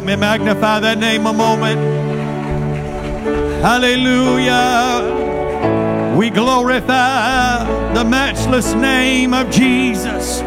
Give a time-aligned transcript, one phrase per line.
[0.00, 1.78] Help me magnify that name a moment.
[3.62, 5.04] Hallelujah.
[6.16, 10.38] We glorify the matchless name of Jesus,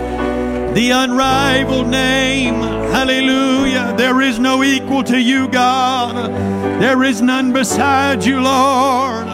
[0.74, 2.56] the unrivaled name.
[2.56, 3.94] Hallelujah.
[3.96, 6.32] There is no equal to you, God.
[6.82, 9.28] There is none beside you, Lord.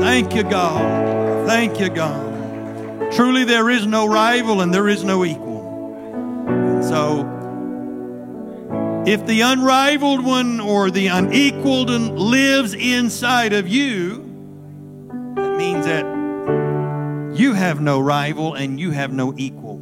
[0.00, 1.48] Thank you, God.
[1.48, 3.10] Thank you, God.
[3.10, 5.64] Truly, there is no rival and there is no equal.
[6.84, 7.33] So,
[9.06, 14.18] if the unrivaled one or the unequaled one lives inside of you,
[15.36, 16.04] that means that
[17.38, 19.78] you have no rival and you have no equal.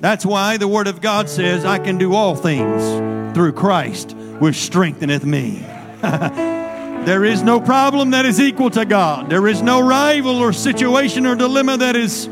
[0.00, 4.56] That's why the Word of God says, I can do all things through Christ, which
[4.56, 5.58] strengtheneth me.
[6.00, 9.28] there is no problem that is equal to God.
[9.28, 12.28] There is no rival or situation or dilemma that is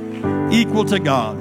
[0.50, 1.36] equal to God.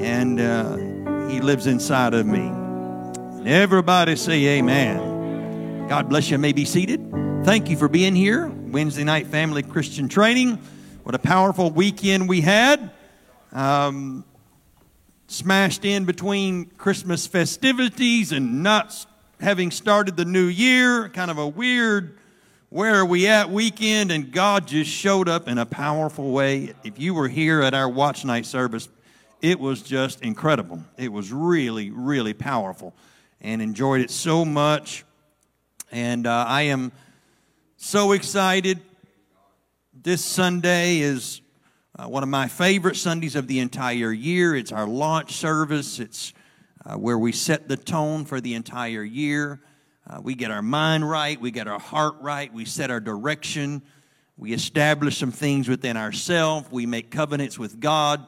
[0.00, 2.59] And uh, He lives inside of me.
[3.46, 5.88] Everybody say amen.
[5.88, 6.36] God bless you.
[6.36, 7.10] May be seated.
[7.42, 8.48] Thank you for being here.
[8.48, 10.58] Wednesday night family Christian training.
[11.04, 12.90] What a powerful weekend we had.
[13.50, 14.26] Um,
[15.26, 19.06] smashed in between Christmas festivities and not
[19.40, 21.08] having started the new year.
[21.08, 22.18] Kind of a weird,
[22.68, 26.74] where are we at weekend, and God just showed up in a powerful way.
[26.84, 28.90] If you were here at our watch night service,
[29.40, 30.84] it was just incredible.
[30.98, 32.94] It was really, really powerful
[33.40, 35.04] and enjoyed it so much.
[35.90, 36.92] And uh, I am
[37.76, 38.80] so excited.
[39.92, 41.40] This Sunday is
[41.98, 44.54] uh, one of my favorite Sundays of the entire year.
[44.54, 46.32] It's our launch service, it's
[46.84, 49.60] uh, where we set the tone for the entire year.
[50.08, 53.82] Uh, we get our mind right, we get our heart right, we set our direction,
[54.36, 58.26] we establish some things within ourselves, we make covenants with God.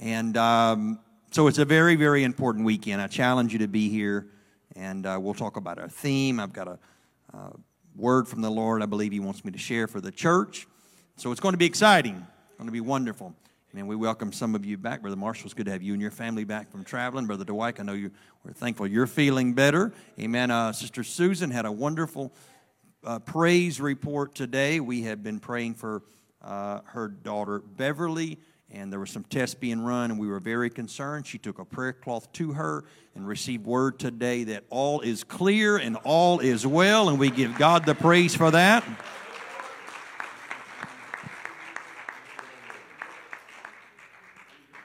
[0.00, 1.00] And um,
[1.30, 3.02] so it's a very, very important weekend.
[3.02, 4.26] I challenge you to be here
[4.76, 6.40] and uh, we'll talk about our theme.
[6.40, 6.78] I've got a
[7.34, 7.50] uh,
[7.96, 10.66] word from the Lord I believe He wants me to share for the church.
[11.16, 12.14] So it's going to be exciting,
[12.48, 13.34] it's going to be wonderful.
[13.72, 15.00] And we welcome some of you back.
[15.00, 17.26] Brother Marshall, it's good to have you and your family back from traveling.
[17.26, 18.10] Brother Dwight, I know you,
[18.44, 19.92] we're thankful you're feeling better.
[20.18, 20.50] Amen.
[20.50, 22.32] Uh, Sister Susan had a wonderful
[23.04, 24.80] uh, praise report today.
[24.80, 26.02] We have been praying for
[26.42, 28.38] uh, her daughter Beverly
[28.72, 31.26] and there were some tests being run, and we were very concerned.
[31.26, 32.84] She took a prayer cloth to her
[33.14, 37.58] and received word today that all is clear and all is well, and we give
[37.58, 38.84] God the praise for that.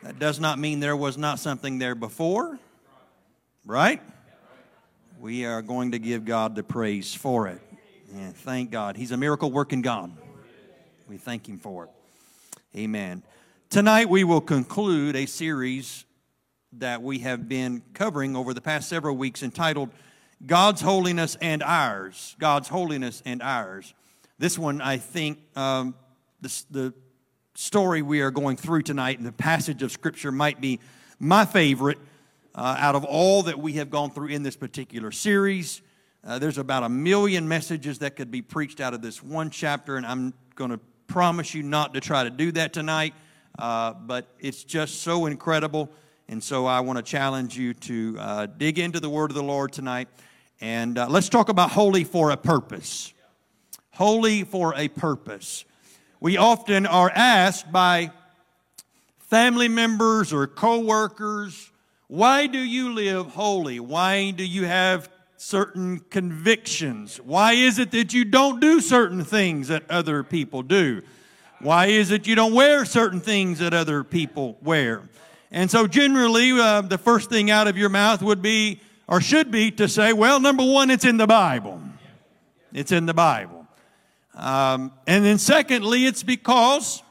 [0.02, 2.60] That does not mean there was not something there before,
[3.66, 4.02] right?
[5.20, 7.60] We are going to give God the praise for it.
[8.14, 8.98] And thank God.
[8.98, 10.12] He's a miracle working God.
[11.08, 11.90] We thank Him for it.
[12.76, 13.24] Amen.
[13.70, 16.06] Tonight, we will conclude a series
[16.74, 19.90] that we have been covering over the past several weeks entitled
[20.46, 22.38] God's Holiness and Ours.
[22.40, 23.94] God's Holiness and Ours.
[24.38, 25.96] This one, I think, um,
[26.40, 26.94] the, the
[27.56, 30.80] story we are going through tonight and the passage of Scripture might be
[31.20, 31.98] my favorite
[32.54, 35.82] uh, out of all that we have gone through in this particular series.
[36.24, 39.98] Uh, there's about a million messages that could be preached out of this one chapter,
[39.98, 43.14] and I'm going to promise you not to try to do that tonight.
[43.58, 45.90] Uh, but it's just so incredible.
[46.28, 49.44] And so I want to challenge you to uh, dig into the word of the
[49.44, 50.08] Lord tonight.
[50.62, 53.14] And uh, let's talk about holy for a purpose.
[53.92, 55.66] Holy for a purpose.
[56.20, 58.12] We often are asked by
[59.18, 61.72] family members or coworkers,
[62.08, 63.80] why do you live holy?
[63.80, 67.18] Why do you have certain convictions?
[67.18, 71.02] Why is it that you don't do certain things that other people do?
[71.66, 75.02] Why is it you don't wear certain things that other people wear?
[75.50, 79.50] And so, generally, uh, the first thing out of your mouth would be, or should
[79.50, 81.82] be, to say, well, number one, it's in the Bible.
[82.72, 83.66] It's in the Bible.
[84.36, 87.02] Um, and then, secondly, it's because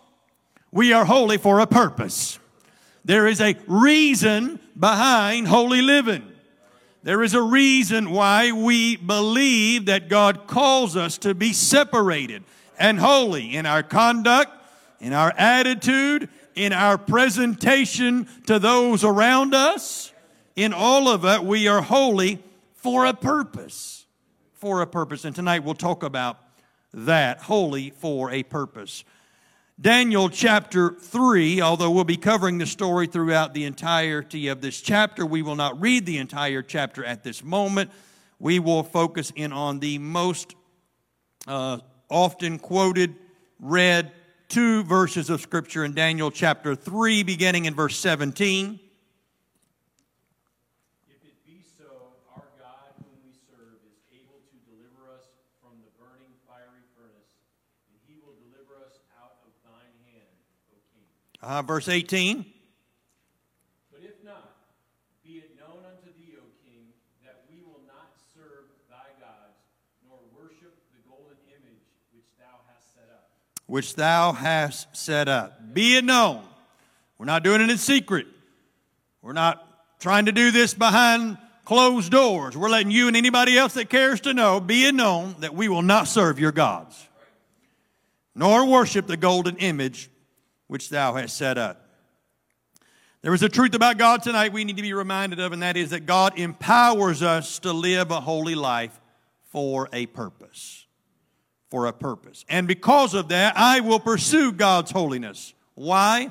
[0.71, 2.39] we are holy for a purpose.
[3.05, 6.31] There is a reason behind holy living.
[7.03, 12.45] There is a reason why we believe that God calls us to be separated
[12.79, 14.53] and holy in our conduct,
[15.01, 20.13] in our attitude, in our presentation to those around us.
[20.57, 22.43] In all of it, we are holy
[22.75, 24.07] for a purpose.
[24.55, 25.25] For a purpose.
[25.25, 26.39] And tonight we'll talk about
[26.93, 29.05] that holy for a purpose.
[29.81, 35.27] Daniel chapter 3, although we'll be covering the story throughout the entirety of this chapter,
[35.27, 37.91] we will not read the entire chapter at this moment.
[38.39, 40.55] We will focus in on the most
[41.49, 43.15] uh, often quoted,
[43.61, 44.13] read
[44.49, 48.79] two verses of scripture in Daniel chapter 3, beginning in verse 17.
[51.09, 51.85] If it be so,
[52.35, 55.27] our God, whom we serve, is able to deliver us
[55.61, 57.35] from the burning fiery furnace,
[57.91, 60.39] and he will deliver us out of thine hand,
[60.71, 61.05] O king.
[61.43, 62.54] Uh, verse 18.
[73.67, 75.75] Which thou hast set up.
[75.75, 76.43] Be it known.
[77.19, 78.27] We're not doing it in secret.
[79.23, 79.67] We're not
[80.01, 82.57] trying to do this behind closed doors.
[82.57, 85.69] We're letting you and anybody else that cares to know, be it known that we
[85.69, 87.09] will not serve your gods,
[88.35, 90.11] nor worship the golden image
[90.67, 91.81] which thou hast set up.
[93.23, 95.79] There is a truth about God tonight we need to be reminded of, and that
[95.79, 99.01] is that God empowers us to live a holy life
[99.51, 100.84] for a purpose.
[101.75, 102.45] For a purpose.
[102.49, 105.55] And because of that, I will pursue God's holiness.
[105.75, 106.31] Why?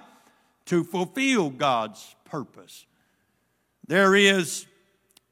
[0.68, 2.86] To fulfill God's purpose.
[3.86, 4.66] There is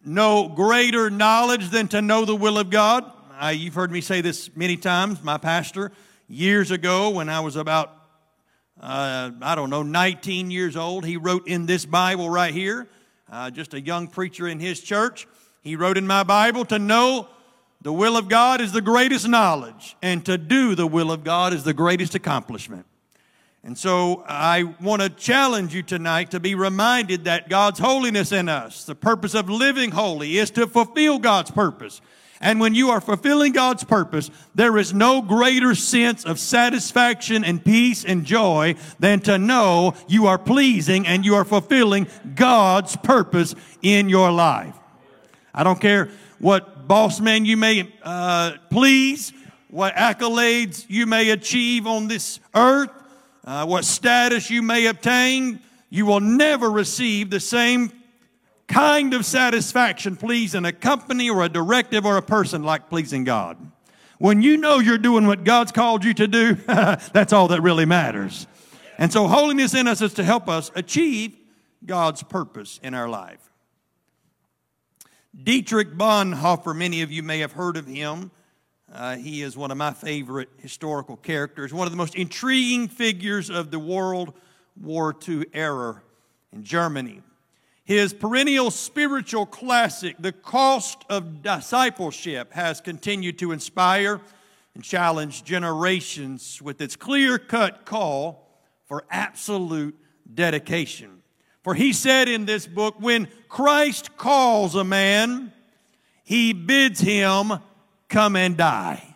[0.03, 3.09] no greater knowledge than to know the will of God.
[3.39, 5.23] I, you've heard me say this many times.
[5.23, 5.93] My pastor,
[6.27, 7.95] years ago, when I was about,
[8.81, 12.89] uh, I don't know, 19 years old, he wrote in this Bible right here,
[13.31, 15.25] uh, just a young preacher in his church.
[15.61, 17.29] He wrote in my Bible to know
[17.81, 21.53] the will of God is the greatest knowledge, and to do the will of God
[21.53, 22.85] is the greatest accomplishment.
[23.63, 28.49] And so I want to challenge you tonight to be reminded that God's holiness in
[28.49, 32.01] us, the purpose of living holy, is to fulfill God's purpose.
[32.39, 37.63] And when you are fulfilling God's purpose, there is no greater sense of satisfaction and
[37.63, 43.53] peace and joy than to know you are pleasing and you are fulfilling God's purpose
[43.83, 44.75] in your life.
[45.53, 46.09] I don't care
[46.41, 49.31] what boss man you may uh, please,
[49.69, 52.89] what accolades you may achieve on this earth,
[53.45, 57.91] uh, what status you may obtain, you will never receive the same
[58.67, 63.57] kind of satisfaction pleasing a company or a directive or a person like pleasing God.
[64.17, 67.85] When you know you're doing what God's called you to do, that's all that really
[67.85, 68.47] matters.
[68.97, 71.35] And so, holiness in us is to help us achieve
[71.85, 73.50] God's purpose in our life.
[75.33, 78.31] Dietrich Bonhoeffer, many of you may have heard of him.
[78.91, 83.49] Uh, he is one of my favorite historical characters, one of the most intriguing figures
[83.49, 84.33] of the World
[84.79, 86.01] War II era
[86.51, 87.21] in Germany.
[87.85, 94.19] His perennial spiritual classic, The Cost of Discipleship, has continued to inspire
[94.75, 98.49] and challenge generations with its clear cut call
[98.83, 99.97] for absolute
[100.33, 101.20] dedication.
[101.63, 105.53] For he said in this book, when Christ calls a man,
[106.23, 107.53] he bids him
[108.09, 109.15] come and die.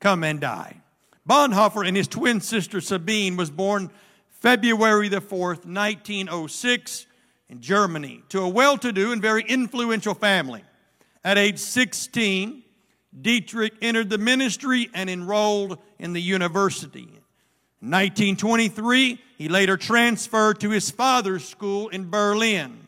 [0.00, 0.82] Come and die.
[1.28, 3.90] Bonhoeffer and his twin sister Sabine was born
[4.28, 7.06] February the 4th, 1906
[7.48, 10.64] in Germany to a well-to-do and very influential family.
[11.22, 12.64] At age 16,
[13.20, 17.21] Dietrich entered the ministry and enrolled in the university.
[17.82, 22.86] In 1923, he later transferred to his father's school in Berlin.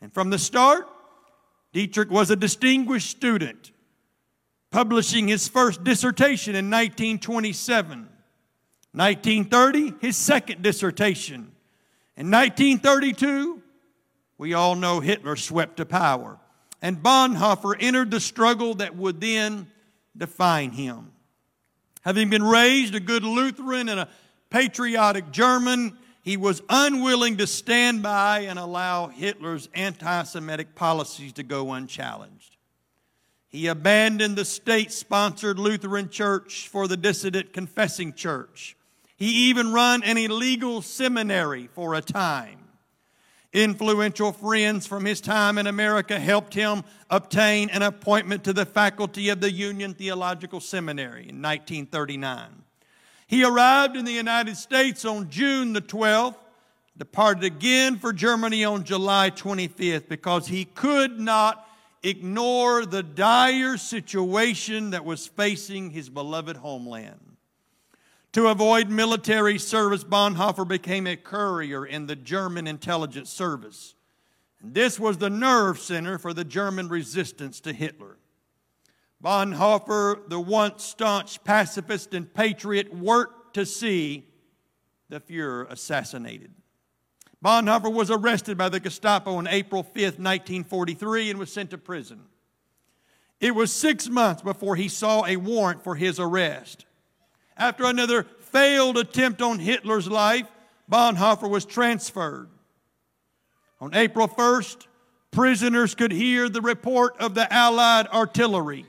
[0.00, 0.88] And from the start,
[1.72, 3.70] Dietrich was a distinguished student
[4.72, 8.08] publishing his first dissertation in 1927.
[8.90, 11.52] 1930, his second dissertation.
[12.16, 13.62] In 1932,
[14.36, 16.40] we all know Hitler swept to power.
[16.82, 19.68] And Bonhoeffer entered the struggle that would then
[20.16, 21.12] define him.
[22.02, 24.08] Having been raised a good Lutheran and a
[24.54, 31.42] patriotic German, he was unwilling to stand by and allow Hitler's anti Semitic policies to
[31.42, 32.56] go unchallenged.
[33.48, 38.76] He abandoned the state sponsored Lutheran church for the dissident confessing church.
[39.16, 42.60] He even ran an illegal seminary for a time.
[43.52, 49.30] Influential friends from his time in America helped him obtain an appointment to the faculty
[49.30, 52.63] of the Union Theological Seminary in 1939.
[53.34, 56.36] He arrived in the United States on June the 12th,
[56.96, 61.68] departed again for Germany on July 25th because he could not
[62.04, 67.18] ignore the dire situation that was facing his beloved homeland.
[68.34, 73.96] To avoid military service, Bonhoeffer became a courier in the German intelligence service.
[74.62, 78.16] This was the nerve center for the German resistance to Hitler.
[79.24, 84.26] Bonhoeffer, the once staunch pacifist and patriot, worked to see
[85.08, 86.52] the Fuhrer assassinated.
[87.42, 92.20] Bonhoeffer was arrested by the Gestapo on April 5, 1943, and was sent to prison.
[93.40, 96.84] It was six months before he saw a warrant for his arrest.
[97.56, 100.46] After another failed attempt on Hitler's life,
[100.90, 102.50] Bonhoeffer was transferred.
[103.80, 104.86] On April 1st,
[105.30, 108.86] prisoners could hear the report of the Allied artillery.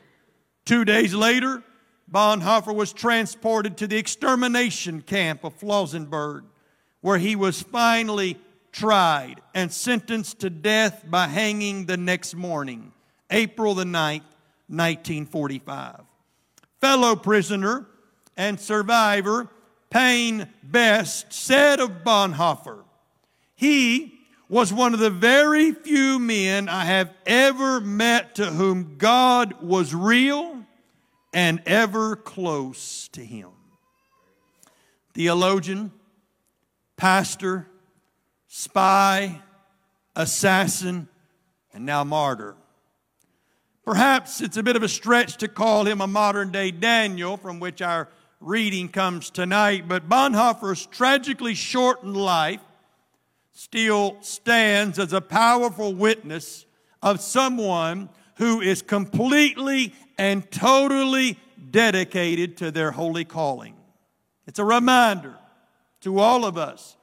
[0.66, 1.64] Two days later,
[2.12, 6.44] Bonhoeffer was transported to the extermination camp of Flossenburg
[7.02, 8.36] where he was finally
[8.72, 12.92] tried and sentenced to death by hanging the next morning,
[13.30, 14.24] April the 9th,
[14.68, 16.02] 1945.
[16.82, 17.86] Fellow prisoner
[18.36, 19.48] and survivor
[19.92, 22.84] Payne Best said of Bonhoeffer,
[23.56, 24.15] he
[24.48, 29.94] was one of the very few men I have ever met to whom God was
[29.96, 30.64] real
[31.34, 33.50] and ever close to him.
[35.14, 35.92] Theologian,
[36.96, 37.68] pastor,
[38.48, 39.42] spy,
[40.16, 41.08] assassin,
[41.74, 42.56] and now martyr.
[43.84, 47.60] Perhaps it's a bit of a stretch to call him a modern day Daniel, from
[47.60, 48.10] which our
[48.40, 52.62] reading comes tonight, but Bonhoeffer's tragically shortened life
[53.56, 56.66] still stands as a powerful witness
[57.02, 61.40] of someone who is completely and totally
[61.72, 63.74] dedicated to their holy calling.
[64.46, 65.36] It's a reminder
[66.02, 66.98] to all of us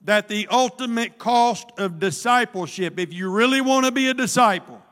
[0.00, 4.82] that the ultimate cost of discipleship, if you really want to be a disciple,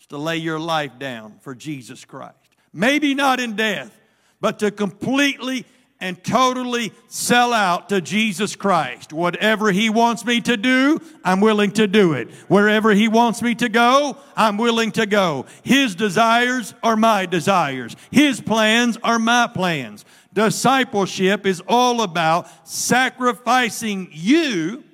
[0.00, 2.34] is to lay your life down for Jesus Christ.
[2.72, 3.94] Maybe not in death,
[4.40, 5.66] but to completely
[6.00, 9.12] and totally sell out to Jesus Christ.
[9.12, 12.30] Whatever He wants me to do, I'm willing to do it.
[12.48, 15.46] Wherever He wants me to go, I'm willing to go.
[15.62, 17.96] His desires are my desires.
[18.10, 20.04] His plans are my plans.
[20.32, 24.84] Discipleship is all about sacrificing you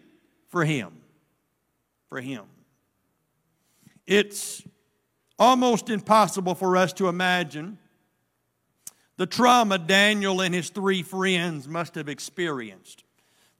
[0.48, 0.92] for Him.
[2.08, 2.44] For Him.
[4.06, 4.62] It's
[5.38, 7.78] almost impossible for us to imagine
[9.16, 13.04] the trauma Daniel and his three friends must have experienced.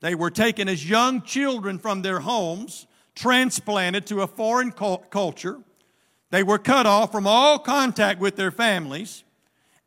[0.00, 5.58] They were taken as young children from their homes, transplanted to a foreign culture.
[6.30, 9.24] They were cut off from all contact with their families,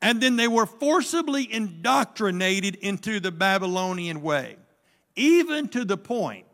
[0.01, 4.55] and then they were forcibly indoctrinated into the Babylonian way,
[5.15, 6.45] even to the point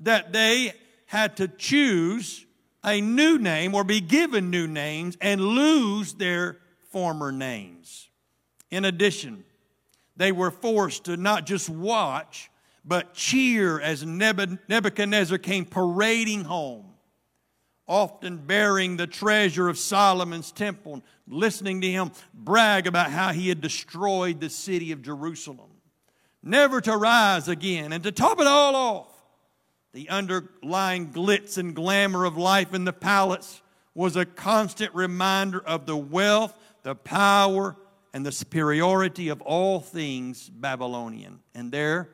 [0.00, 0.72] that they
[1.06, 2.46] had to choose
[2.84, 6.58] a new name or be given new names and lose their
[6.90, 8.05] former names.
[8.70, 9.44] In addition,
[10.16, 12.50] they were forced to not just watch,
[12.84, 16.94] but cheer as Nebuchadnezzar came parading home,
[17.86, 23.60] often bearing the treasure of Solomon's temple, listening to him brag about how he had
[23.60, 25.70] destroyed the city of Jerusalem.
[26.42, 27.92] Never to rise again.
[27.92, 29.08] And to top it all off,
[29.92, 33.62] the underlying glitz and glamour of life in the palace
[33.94, 37.76] was a constant reminder of the wealth, the power,
[38.16, 41.38] and the superiority of all things Babylonian.
[41.54, 42.08] And there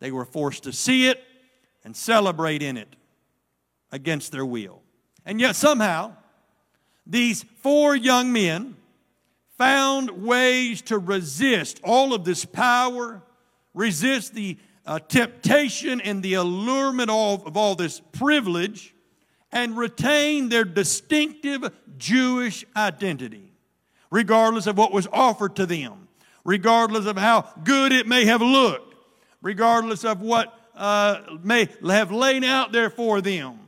[0.00, 1.22] they were forced to see it
[1.84, 2.96] and celebrate in it
[3.92, 4.82] against their will.
[5.24, 6.16] And yet, somehow,
[7.06, 8.76] these four young men
[9.56, 13.22] found ways to resist all of this power,
[13.74, 18.92] resist the uh, temptation and the allurement of, of all this privilege,
[19.52, 23.43] and retain their distinctive Jewish identity
[24.14, 26.06] regardless of what was offered to them,
[26.44, 28.94] regardless of how good it may have looked,
[29.42, 33.58] regardless of what uh, may have lain out there for them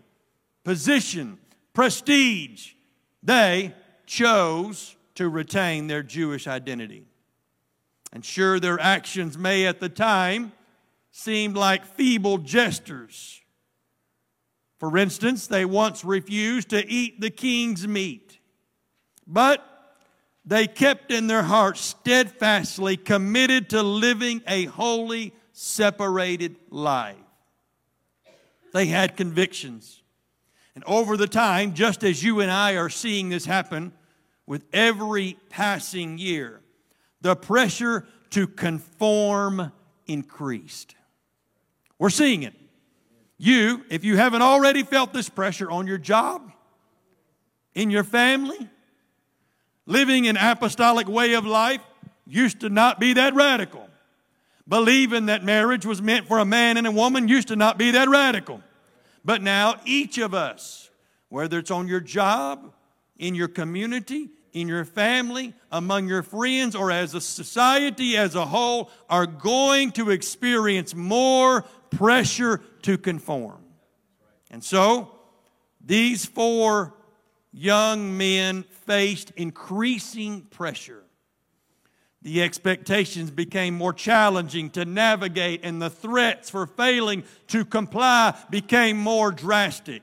[0.62, 1.37] position,
[1.73, 2.75] prestige.
[3.25, 3.75] They
[4.07, 7.07] chose to retain their Jewish identity.
[8.12, 10.52] And sure, their actions may at the time
[11.11, 13.41] seem like feeble gestures.
[14.78, 18.39] For instance, they once refused to eat the king's meat.
[19.26, 19.75] But
[20.47, 27.17] they kept in their hearts steadfastly committed to living a holy, separated life.
[28.73, 30.02] They had convictions.
[30.76, 33.93] And over the time, just as you and I are seeing this happen
[34.47, 36.61] with every passing year,
[37.23, 39.73] the pressure to conform
[40.06, 40.95] increased.
[41.99, 42.54] We're seeing it.
[43.39, 46.52] You, if you haven't already felt this pressure on your job,
[47.75, 48.69] in your family,
[49.87, 51.81] living an apostolic way of life
[52.27, 53.89] used to not be that radical.
[54.69, 57.93] Believing that marriage was meant for a man and a woman used to not be
[57.93, 58.61] that radical.
[59.25, 60.91] But now each of us,
[61.29, 62.73] whether it's on your job,
[63.17, 68.47] in your community, in your family, among your friends, or as a society as a
[68.47, 73.63] whole, are going to experience more pressure to conform.
[74.51, 75.13] And so,
[75.85, 76.95] these four
[77.53, 81.03] young men faced increasing pressure.
[82.23, 88.97] The expectations became more challenging to navigate, and the threats for failing to comply became
[88.97, 90.03] more drastic.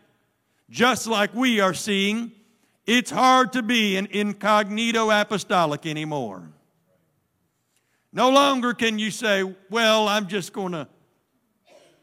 [0.70, 2.32] Just like we are seeing,
[2.86, 6.44] it's hard to be an incognito apostolic anymore.
[8.12, 10.88] No longer can you say, Well, I'm just going to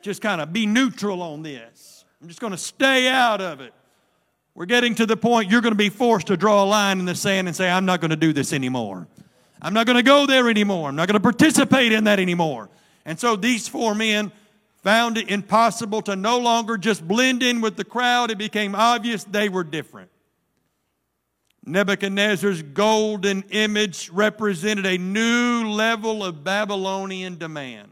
[0.02, 2.04] just kind of be neutral on this.
[2.20, 3.72] I'm just going to stay out of it.
[4.54, 7.04] We're getting to the point you're going to be forced to draw a line in
[7.04, 9.06] the sand and say, I'm not going to do this anymore.
[9.62, 10.88] I'm not going to go there anymore.
[10.88, 12.68] I'm not going to participate in that anymore.
[13.04, 14.32] And so these four men
[14.82, 18.30] found it impossible to no longer just blend in with the crowd.
[18.30, 20.10] It became obvious they were different.
[21.64, 27.90] Nebuchadnezzar's golden image represented a new level of Babylonian demand.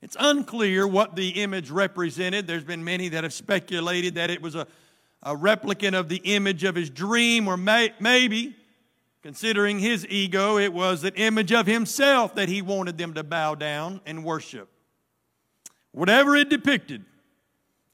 [0.00, 2.46] It's unclear what the image represented.
[2.46, 4.66] There's been many that have speculated that it was a,
[5.24, 8.54] a replicant of the image of his dream, or may, maybe,
[9.22, 13.54] considering his ego, it was an image of himself that he wanted them to bow
[13.54, 14.68] down and worship.
[15.92, 17.04] Whatever it depicted,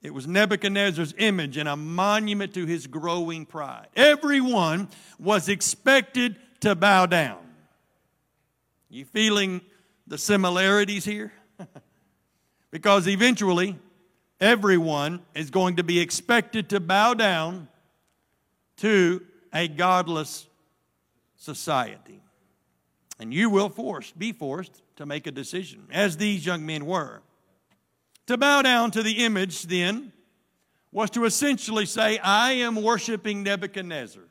[0.03, 3.89] it was Nebuchadnezzar's image and a monument to his growing pride.
[3.95, 4.89] Everyone
[5.19, 7.39] was expected to bow down.
[8.89, 9.61] You feeling
[10.07, 11.33] the similarities here?
[12.71, 13.79] because eventually,
[14.41, 17.69] everyone is going to be expected to bow down
[18.79, 19.23] to
[19.53, 20.47] a godless
[21.37, 22.21] society.
[23.19, 27.21] And you will forced, be forced to make a decision, as these young men were.
[28.27, 30.13] To bow down to the image, then,
[30.93, 34.23] was to essentially say, I am worshiping Nebuchadnezzar.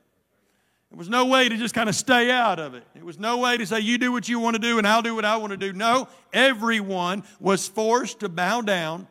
[0.89, 2.83] There was no way to just kind of stay out of it.
[2.95, 5.03] It was no way to say, you do what you want to do and I'll
[5.03, 5.71] do what I want to do.
[5.71, 9.07] No, everyone was forced to bow down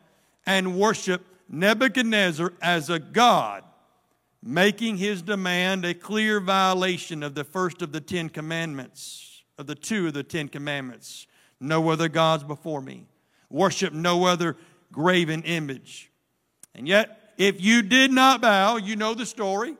[0.49, 3.63] and worship Nebuchadnezzar as a god,
[4.41, 9.75] making his demand a clear violation of the first of the Ten Commandments, of the
[9.75, 11.27] two of the Ten Commandments.
[11.59, 13.05] No other gods before me.
[13.51, 14.57] Worship no other
[14.91, 16.11] graven image.
[16.73, 19.77] And yet, if you did not bow, you know the story.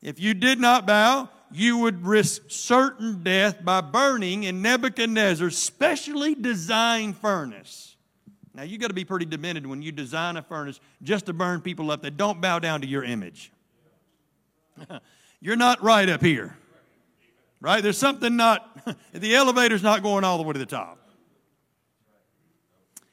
[0.00, 6.36] If you did not bow, you would risk certain death by burning in Nebuchadnezzar's specially
[6.36, 7.93] designed furnace.
[8.54, 11.60] Now, you got to be pretty demented when you design a furnace just to burn
[11.60, 13.50] people up that don't bow down to your image.
[15.40, 16.56] You're not right up here,
[17.60, 17.82] right?
[17.82, 20.98] There's something not, the elevator's not going all the way to the top.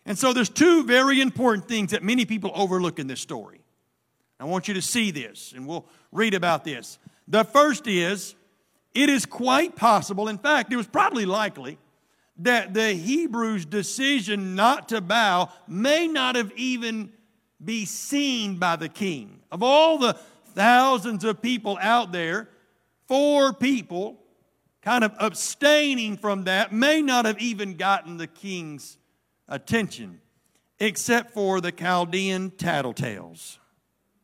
[0.06, 3.62] And so there's two very important things that many people overlook in this story.
[4.39, 6.97] I want you to see this, and we'll read about this.
[7.27, 8.36] The first is
[8.93, 11.77] it is quite possible, in fact, it was probably likely,
[12.43, 17.12] that the Hebrews' decision not to bow may not have even
[17.63, 19.39] be seen by the king.
[19.51, 20.13] Of all the
[20.54, 22.49] thousands of people out there,
[23.08, 24.17] four people
[24.82, 28.97] kind of abstaining from that may not have even gotten the king's
[29.47, 30.19] attention,
[30.80, 33.60] except for the Chaldean tattletales.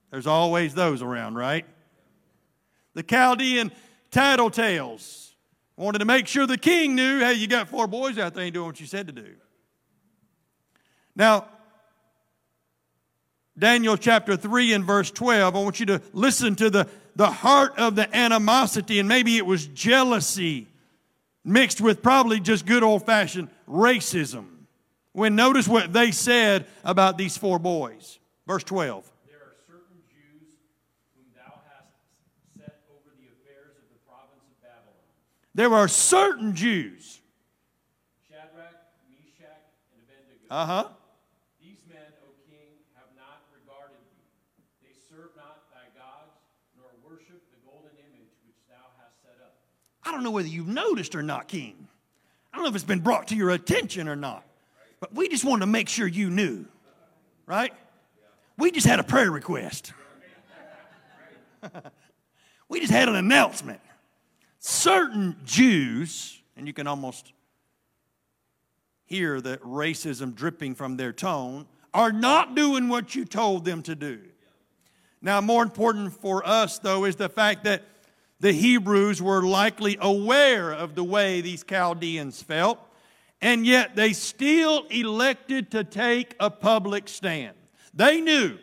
[0.10, 1.66] There's always those around, right?
[2.96, 3.72] The Chaldean
[4.10, 5.27] tattletales
[5.84, 8.54] wanted to make sure the king knew hey, you got four boys out there ain't
[8.54, 9.36] doing what you said to do.
[11.16, 11.48] Now,
[13.58, 17.74] Daniel chapter 3 and verse 12, I want you to listen to the, the heart
[17.78, 20.68] of the animosity, and maybe it was jealousy
[21.44, 24.46] mixed with probably just good old fashioned racism.
[25.14, 28.20] When notice what they said about these four boys.
[28.46, 29.10] Verse 12.
[29.28, 30.54] There are certain Jews
[31.16, 31.90] whom thou hast
[32.56, 34.94] set over the affairs of the province of Babylon.
[35.58, 37.20] There are certain Jews.
[38.30, 38.78] Shadrach,
[39.10, 40.46] Meshach, and Abednego.
[40.52, 40.88] Uh huh.
[41.60, 44.86] These men, O king, have not regarded thee.
[44.86, 46.38] They serve not thy gods,
[46.78, 49.56] nor worship the golden image which thou hast set up.
[50.06, 51.88] I don't know whether you've noticed or not, King.
[52.54, 54.46] I don't know if it's been brought to your attention or not.
[55.00, 56.66] But we just wanted to make sure you knew,
[57.48, 57.74] right?
[58.60, 59.92] We just had a prayer request.
[62.70, 63.82] we just had an announcement.
[64.60, 67.32] Certain Jews, and you can almost
[69.06, 73.96] hear the racism dripping from their tone, are not doing what you told them to
[73.96, 74.20] do.
[75.22, 77.84] Now, more important for us, though, is the fact that
[78.40, 82.80] the Hebrews were likely aware of the way these Chaldeans felt
[83.42, 87.56] and yet they still elected to take a public stand.
[87.94, 88.58] They knew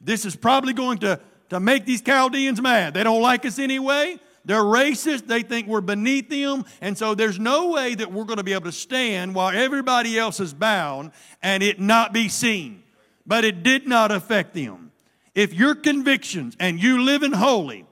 [0.00, 2.94] this is probably going to, to make these Chaldeans mad.
[2.94, 4.18] They don't like us anyway.
[4.44, 5.26] They're racist.
[5.26, 6.64] They think we're beneath them.
[6.80, 10.18] And so there's no way that we're going to be able to stand while everybody
[10.18, 12.82] else is bound and it not be seen.
[13.26, 14.90] But it did not affect them.
[15.34, 17.86] If your convictions and you living holy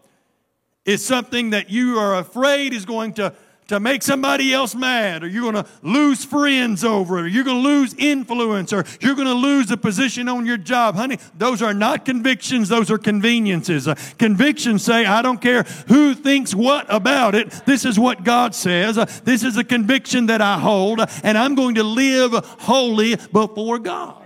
[0.84, 3.34] is something that you are afraid is going to
[3.68, 7.44] to make somebody else mad, or you're going to lose friends over it, or you're
[7.44, 10.94] going to lose influence, or you're going to lose a position on your job.
[10.94, 13.88] Honey, those are not convictions, those are conveniences.
[13.88, 17.50] Uh, convictions say, I don't care who thinks what about it.
[17.66, 18.98] This is what God says.
[18.98, 23.16] Uh, this is a conviction that I hold, uh, and I'm going to live holy
[23.16, 24.22] before God.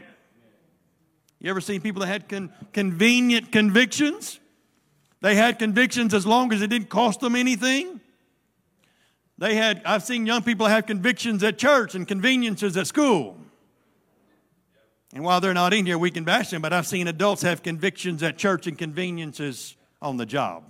[1.40, 4.38] You ever seen people that had con- convenient convictions?
[5.22, 7.99] They had convictions as long as it didn't cost them anything.
[9.40, 13.38] They had, I've seen young people have convictions at church and conveniences at school.
[15.14, 17.62] And while they're not in here, we can bash them, but I've seen adults have
[17.62, 20.64] convictions at church and conveniences on the job.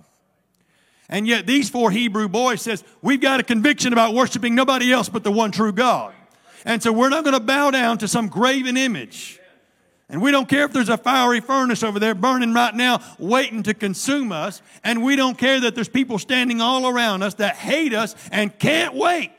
[1.09, 5.09] And yet these four Hebrew boys says, we've got a conviction about worshiping nobody else
[5.09, 6.13] but the one true God.
[6.63, 9.40] And so we're not going to bow down to some graven image.
[10.11, 13.63] And we don't care if there's a fiery furnace over there burning right now, waiting
[13.63, 14.61] to consume us.
[14.83, 18.57] And we don't care that there's people standing all around us that hate us and
[18.59, 19.31] can't wait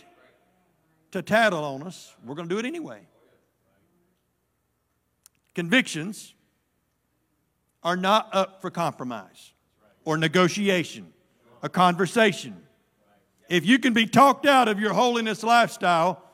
[1.11, 2.17] to tattle on us.
[2.25, 3.01] We're going to do it anyway.
[5.55, 6.33] Convictions
[7.83, 9.53] are not up for compromise
[10.07, 11.13] or negotiation,
[11.63, 12.57] a conversation.
[13.51, 16.25] If you can be talked out of your holiness lifestyle,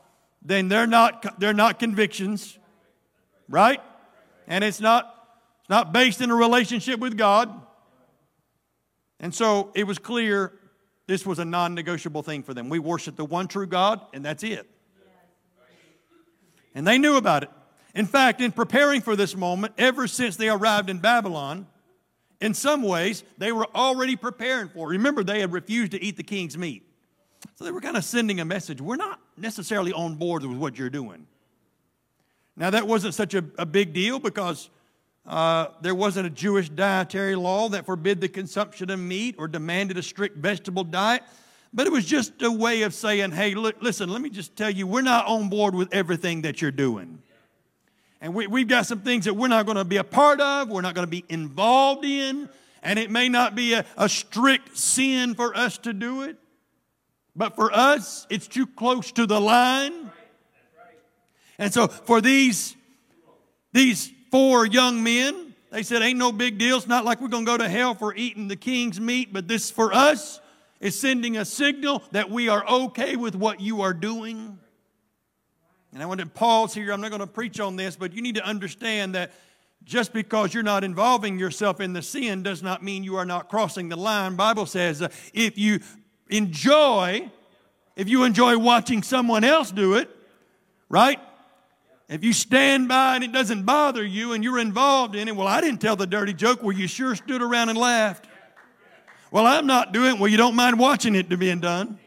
[0.42, 2.56] then they're not, they're not convictions,
[3.48, 3.80] right?
[4.48, 5.14] And it's not,
[5.60, 7.52] it's not based in a relationship with God.
[9.20, 10.52] And so it was clear
[11.06, 12.68] this was a non negotiable thing for them.
[12.68, 14.66] We worship the one true God, and that's it.
[16.74, 17.50] And they knew about it.
[17.94, 21.66] In fact, in preparing for this moment, ever since they arrived in Babylon,
[22.40, 24.96] in some ways, they were already preparing for it.
[24.96, 26.84] Remember, they had refused to eat the king's meat.
[27.56, 30.78] So they were kind of sending a message we're not necessarily on board with what
[30.78, 31.26] you're doing.
[32.58, 34.68] Now, that wasn't such a, a big deal because
[35.24, 39.96] uh, there wasn't a Jewish dietary law that forbid the consumption of meat or demanded
[39.96, 41.22] a strict vegetable diet.
[41.72, 44.70] But it was just a way of saying, hey, look, listen, let me just tell
[44.70, 47.22] you, we're not on board with everything that you're doing.
[48.20, 50.68] And we, we've got some things that we're not going to be a part of,
[50.68, 52.48] we're not going to be involved in,
[52.82, 56.36] and it may not be a, a strict sin for us to do it.
[57.36, 60.10] But for us, it's too close to the line.
[61.58, 62.76] And so for these,
[63.72, 66.78] these four young men, they said, ain't no big deal.
[66.78, 69.48] It's not like we're going to go to hell for eating the king's meat, but
[69.48, 70.40] this for us
[70.80, 74.58] is sending a signal that we are okay with what you are doing.
[75.92, 76.92] And I want to pause here.
[76.92, 79.32] I'm not going to preach on this, but you need to understand that
[79.84, 83.48] just because you're not involving yourself in the sin does not mean you are not
[83.48, 84.36] crossing the line.
[84.36, 85.80] Bible says uh, if you
[86.28, 87.30] enjoy,
[87.96, 90.10] if you enjoy watching someone else do it,
[90.88, 91.18] right?
[92.08, 95.46] If you stand by and it doesn't bother you and you're involved in it, well,
[95.46, 96.62] I didn't tell the dirty joke.
[96.62, 98.26] Well, you sure stood around and laughed.
[99.30, 100.18] Well, I'm not doing it.
[100.18, 101.98] Well, you don't mind watching it to being done.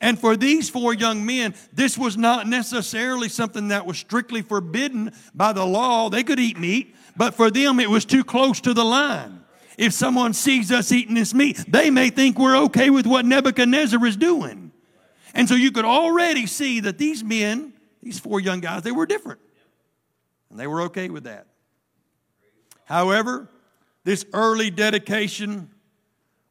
[0.00, 5.12] And for these four young men, this was not necessarily something that was strictly forbidden
[5.34, 6.08] by the law.
[6.08, 9.44] They could eat meat, but for them, it was too close to the line.
[9.76, 14.04] If someone sees us eating this meat, they may think we're okay with what Nebuchadnezzar
[14.06, 14.72] is doing.
[15.34, 19.06] And so you could already see that these men these four young guys, they were
[19.06, 19.40] different.
[20.50, 21.46] And they were okay with that.
[22.84, 23.48] However,
[24.04, 25.70] this early dedication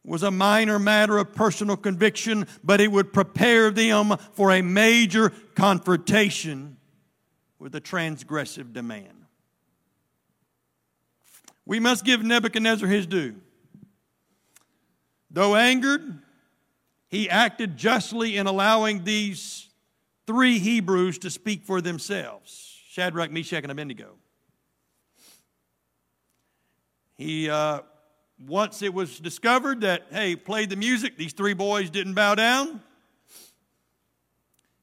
[0.06, 5.32] was a minor matter of personal conviction, but it would prepare them for a major
[5.56, 6.78] confrontation
[7.60, 9.26] with a transgressive demand.
[11.66, 13.36] We must give Nebuchadnezzar his due.
[15.30, 16.24] Though angered,
[17.10, 19.69] he acted justly in allowing these
[20.30, 24.14] three Hebrews to speak for themselves Shadrach, Meshach, and Abednego.
[27.18, 27.80] He, uh,
[28.48, 32.80] once it was discovered that, hey, played the music, these three boys didn't bow down.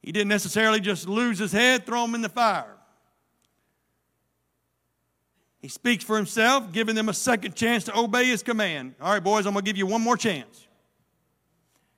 [0.02, 2.74] He didn't necessarily just lose his head, throw him in the fire.
[5.60, 8.96] He speaks for himself, giving them a second chance to obey his command.
[9.00, 10.66] All right, boys, I'm going to give you one more chance.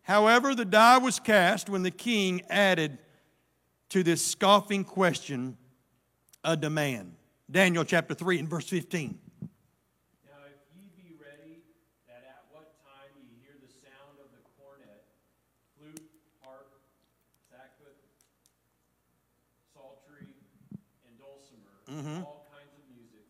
[0.03, 2.99] However, the die was cast when the king added
[3.91, 5.57] to this scoffing question
[6.45, 7.17] a demand.
[7.51, 9.17] Daniel chapter 3 and verse 15.
[10.29, 11.65] Now, if ye be ready,
[12.05, 15.09] that at what time ye hear the sound of the cornet,
[15.81, 16.05] flute,
[16.45, 16.69] harp,
[17.49, 17.97] sackbut,
[19.73, 20.37] psaltery,
[21.09, 22.21] and dulcimer, mm-hmm.
[22.21, 23.25] all kinds of music,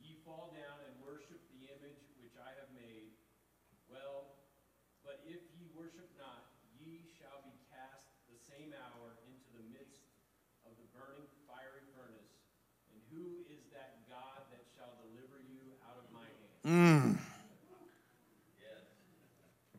[0.00, 3.12] ye fall down and worship the image which I have made.
[3.92, 4.32] Well,
[5.04, 6.48] but if ye worship not,
[6.80, 10.08] ye shall be cast the same hour into the midst
[10.64, 12.32] of the burning fiery furnace.
[12.88, 16.51] And who is that God that shall deliver you out of my hand?
[16.66, 17.18] Mm.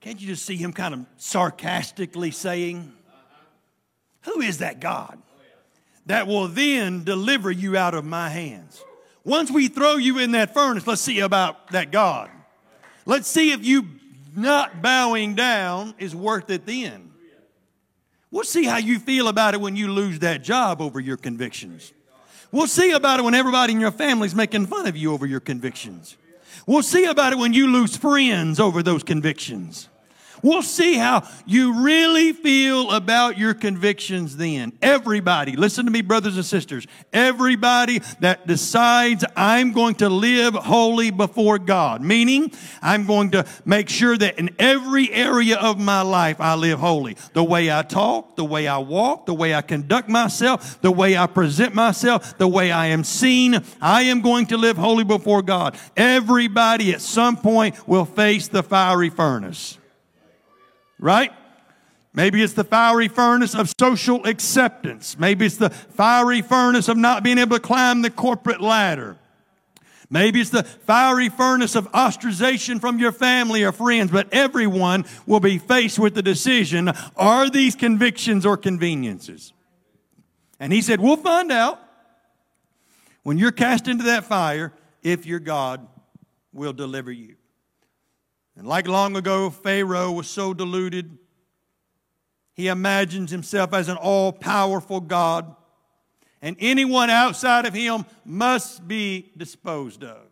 [0.02, 2.92] Can't you just see him kind of sarcastically saying,
[4.24, 5.18] Who is that God
[6.08, 8.84] that will then deliver you out of my hands?
[9.24, 12.30] Once we throw you in that furnace, let's see about that God.
[13.06, 13.88] Let's see if you
[14.36, 17.12] not bowing down is worth it then.
[18.30, 21.94] We'll see how you feel about it when you lose that job over your convictions.
[22.52, 25.40] We'll see about it when everybody in your family's making fun of you over your
[25.40, 26.18] convictions.
[26.66, 29.90] We'll see about it when you lose friends over those convictions.
[30.44, 34.74] We'll see how you really feel about your convictions then.
[34.82, 36.86] Everybody, listen to me, brothers and sisters.
[37.14, 42.52] Everybody that decides I'm going to live holy before God, meaning
[42.82, 47.16] I'm going to make sure that in every area of my life I live holy.
[47.32, 51.16] The way I talk, the way I walk, the way I conduct myself, the way
[51.16, 55.42] I present myself, the way I am seen, I am going to live holy before
[55.42, 55.78] God.
[55.96, 59.78] Everybody at some point will face the fiery furnace
[61.00, 61.32] right?
[62.14, 65.18] Maybe it's the fiery furnace of social acceptance.
[65.18, 69.18] Maybe it's the fiery furnace of not being able to climb the corporate ladder.
[70.10, 75.40] Maybe it's the fiery furnace of ostracization from your family or friends, but everyone will
[75.40, 79.54] be faced with the decision are these convictions or conveniences?
[80.60, 81.80] And he said, We'll find out
[83.24, 85.88] when you're cast into that fire if your God
[86.54, 87.36] will deliver you.
[88.56, 91.18] And like long ago, Pharaoh was so deluded,
[92.54, 95.56] he imagines himself as an all powerful God,
[96.42, 100.28] and anyone outside of him must be disposed of.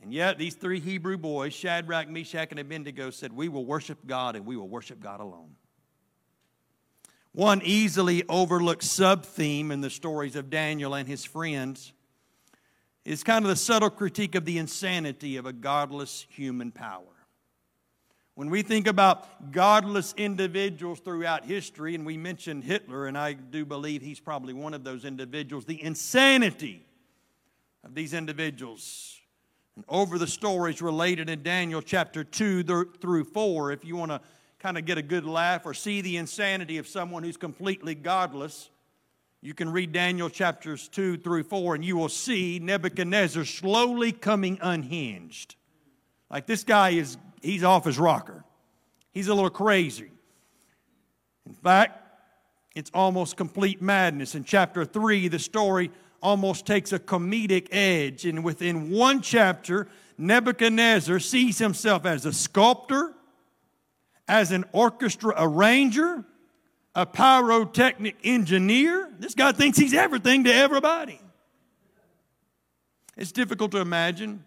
[0.00, 4.36] And yet, these three Hebrew boys, Shadrach, Meshach, and Abednego, said, We will worship God
[4.36, 5.56] and we will worship God alone.
[7.32, 11.92] One easily overlooked sub theme in the stories of Daniel and his friends
[13.06, 17.04] is kind of the subtle critique of the insanity of a godless human power.
[18.34, 23.64] When we think about godless individuals throughout history, and we mentioned Hitler, and I do
[23.64, 26.84] believe he's probably one of those individuals, the insanity
[27.84, 29.20] of these individuals.
[29.76, 32.64] And over the stories related in Daniel chapter 2
[33.00, 34.20] through 4, if you want to
[34.58, 38.68] kind of get a good laugh or see the insanity of someone who's completely godless,
[39.46, 44.58] you can read Daniel chapters 2 through 4, and you will see Nebuchadnezzar slowly coming
[44.60, 45.54] unhinged.
[46.28, 48.42] Like this guy is, he's off his rocker.
[49.12, 50.10] He's a little crazy.
[51.46, 52.02] In fact,
[52.74, 54.34] it's almost complete madness.
[54.34, 58.26] In chapter 3, the story almost takes a comedic edge.
[58.26, 59.86] And within one chapter,
[60.18, 63.14] Nebuchadnezzar sees himself as a sculptor,
[64.26, 66.24] as an orchestra arranger,
[66.96, 69.12] a pyrotechnic engineer.
[69.18, 71.20] This guy thinks he's everything to everybody.
[73.18, 74.44] It's difficult to imagine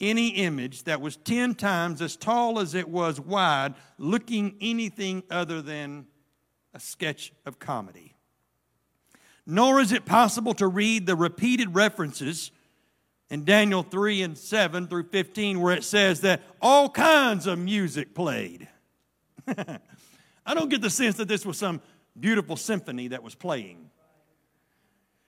[0.00, 5.62] any image that was 10 times as tall as it was wide looking anything other
[5.62, 6.06] than
[6.74, 8.14] a sketch of comedy.
[9.46, 12.50] Nor is it possible to read the repeated references
[13.30, 18.14] in Daniel 3 and 7 through 15 where it says that all kinds of music
[18.14, 18.68] played.
[20.48, 21.82] I don't get the sense that this was some
[22.18, 23.90] beautiful symphony that was playing.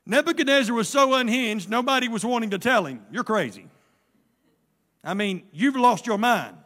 [0.06, 3.68] Nebuchadnezzar was so unhinged, nobody was wanting to tell him, You're crazy.
[5.04, 6.56] I mean, you've lost your mind.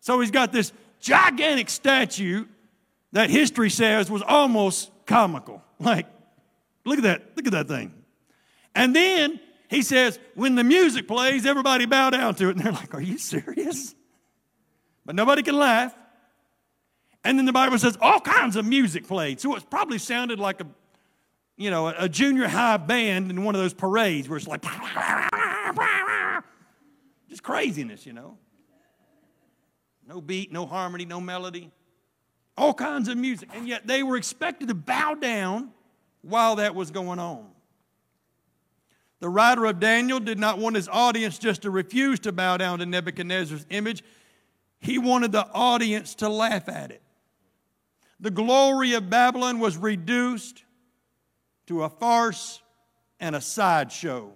[0.00, 2.46] So he's got this gigantic statue
[3.12, 5.62] that history says was almost comical.
[5.78, 6.06] Like,
[6.86, 7.92] look at that, look at that thing.
[8.74, 12.56] And then he says, when the music plays, everybody bow down to it.
[12.56, 13.94] And they're like, Are you serious?
[15.04, 15.94] But nobody can laugh.
[17.26, 19.40] And then the Bible says all kinds of music played.
[19.40, 20.66] So it probably sounded like a,
[21.56, 24.62] you know, a junior high band in one of those parades where it's like,
[27.28, 28.38] just craziness, you know.
[30.06, 31.72] No beat, no harmony, no melody.
[32.56, 33.48] All kinds of music.
[33.52, 35.72] And yet they were expected to bow down
[36.22, 37.48] while that was going on.
[39.18, 42.78] The writer of Daniel did not want his audience just to refuse to bow down
[42.78, 44.04] to Nebuchadnezzar's image.
[44.78, 47.02] He wanted the audience to laugh at it
[48.20, 50.64] the glory of Babylon was reduced
[51.66, 52.62] to a farce
[53.20, 54.32] and a sideshow.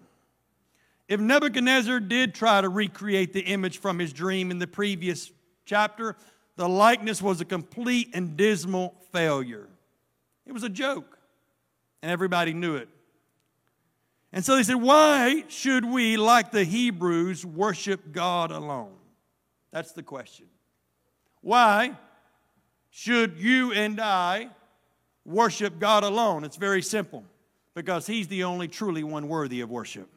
[1.09, 5.33] If Nebuchadnezzar did try to recreate the image from his dream in the previous
[5.65, 6.17] chapter,
[6.57, 9.69] the likeness was a complete and dismal failure.
[10.47, 11.19] It was a joke,
[12.03, 12.89] and everybody knew it.
[14.33, 18.95] And so they said, Why should we, like the Hebrews, worship God alone?
[19.73, 20.47] That's the question.
[21.41, 21.97] Why?
[22.91, 24.51] Should you and I
[25.25, 26.45] worship God alone?
[26.45, 27.25] It's very simple
[27.75, 30.09] because He's the only truly one worthy of worship.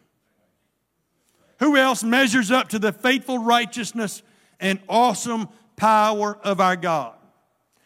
[1.59, 4.21] Who else measures up to the faithful righteousness
[4.59, 7.15] and awesome power of our God?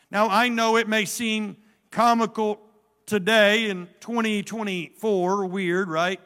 [0.09, 1.57] Now, I know it may seem
[1.91, 2.61] comical
[3.05, 6.19] today in 2024, weird, right?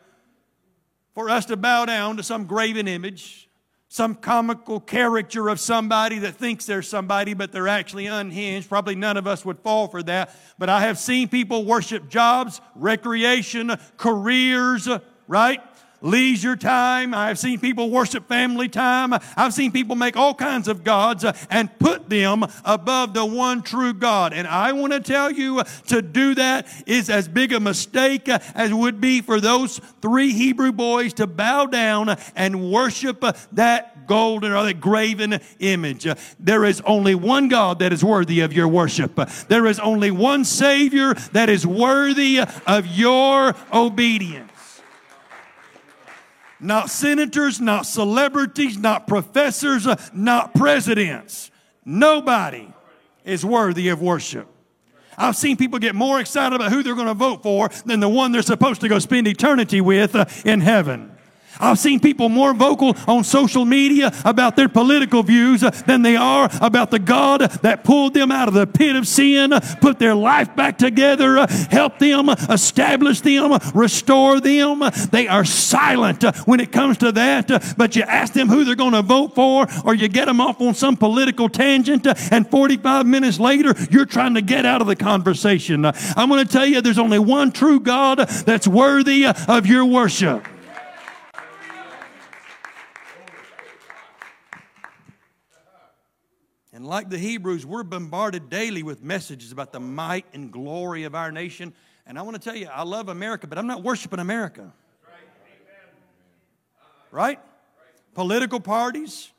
[1.13, 3.50] For us to bow down to some graven image,
[3.93, 8.69] some comical caricature of somebody that thinks they're somebody, but they're actually unhinged.
[8.69, 10.34] Probably none of us would fall for that.
[10.58, 14.88] But I have seen people worship jobs, recreation, careers,
[15.27, 15.60] right?
[16.02, 17.14] Leisure time.
[17.14, 19.14] I've seen people worship family time.
[19.36, 23.94] I've seen people make all kinds of gods and put them above the one true
[23.94, 24.34] God.
[24.34, 28.74] And I want to tell you to do that is as big a mistake as
[28.74, 34.64] would be for those three Hebrew boys to bow down and worship that golden or
[34.64, 36.08] that graven image.
[36.40, 39.16] There is only one God that is worthy of your worship.
[39.48, 44.51] There is only one Savior that is worthy of your obedience
[46.62, 51.52] not senators, not celebrities, not professors, uh, not presidents.
[51.83, 52.71] Nobody
[53.25, 54.48] is worthy of worship.
[55.17, 58.10] I've seen people get more excited about who they're going to vote for than the
[58.10, 61.12] one they're supposed to go spend eternity with uh, in heaven.
[61.60, 66.49] I've seen people more vocal on social media about their political views than they are
[66.62, 70.56] about the God that pulled them out of the pit of sin, put their life
[70.56, 74.83] back together, helped them, establish them, restore them.
[75.12, 78.93] They are silent when it comes to that, but you ask them who they're going
[78.93, 83.39] to vote for, or you get them off on some political tangent, and 45 minutes
[83.39, 85.85] later, you're trying to get out of the conversation.
[85.85, 90.47] I'm going to tell you there's only one true God that's worthy of your worship.
[96.82, 101.13] And like the Hebrews, we're bombarded daily with messages about the might and glory of
[101.13, 101.75] our nation.
[102.08, 104.73] And I want to tell you, I love America, but I'm not worshiping America.
[107.12, 107.40] Right?
[108.15, 109.29] Political parties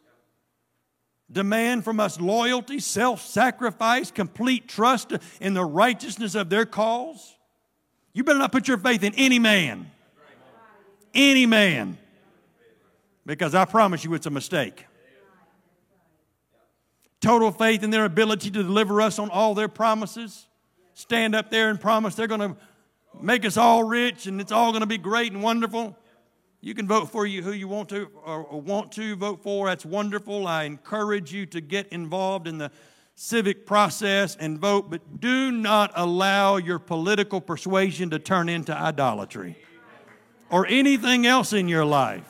[1.33, 7.35] demand from us loyalty, self sacrifice, complete trust in the righteousness of their cause.
[8.13, 9.91] You better not put your faith in any man.
[11.13, 11.99] Any man.
[13.27, 14.87] Because I promise you it's a mistake
[17.23, 20.47] total faith in their ability to deliver us on all their promises.
[20.93, 22.57] Stand up there and promise they're going to
[23.21, 25.97] make us all rich and it's all going to be great and wonderful.
[26.61, 29.69] You can vote for you who you want to or want to vote for.
[29.69, 30.47] That's wonderful.
[30.47, 32.71] I encourage you to get involved in the
[33.15, 39.57] civic process and vote, but do not allow your political persuasion to turn into idolatry
[40.51, 42.29] or anything else in your life,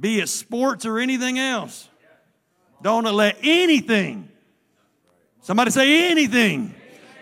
[0.00, 1.88] be it sports or anything else.
[2.82, 4.28] Don't let anything,
[5.40, 6.74] somebody say anything,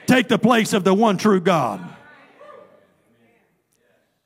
[0.06, 1.80] take the place of the one true God.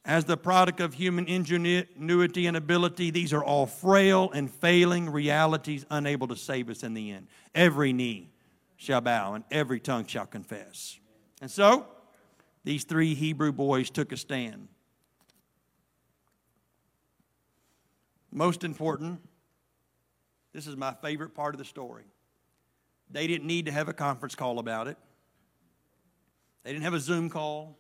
[0.05, 5.85] As the product of human ingenuity and ability, these are all frail and failing realities
[5.91, 7.26] unable to save us in the end.
[7.55, 8.31] Every knee
[8.79, 10.99] shall bow and every tongue shall confess.
[11.43, 11.87] And so,
[12.64, 14.68] these three Hebrew boys took a stand.
[18.33, 19.20] Most important,
[20.59, 22.02] this is my favorite part of the story.
[23.12, 24.96] They didn't need to have a conference call about it.
[26.64, 27.78] They didn't have a Zoom call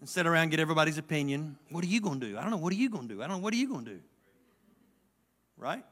[0.00, 1.58] and sit around and get everybody's opinion.
[1.68, 2.38] What are you going to do?
[2.38, 2.56] I don't know.
[2.56, 3.22] What are you going to do?
[3.22, 3.42] I don't know.
[3.42, 4.00] What are you going to do?
[5.58, 5.84] Right?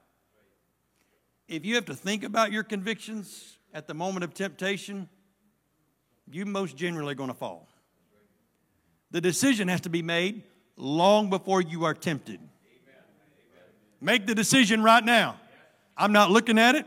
[1.46, 5.10] If you have to think about your convictions at the moment of temptation,
[6.30, 7.68] you most generally going to fall.
[9.10, 12.40] The decision has to be made long before you are tempted.
[14.00, 15.36] Make the decision right now.
[15.96, 16.86] I'm not looking at it.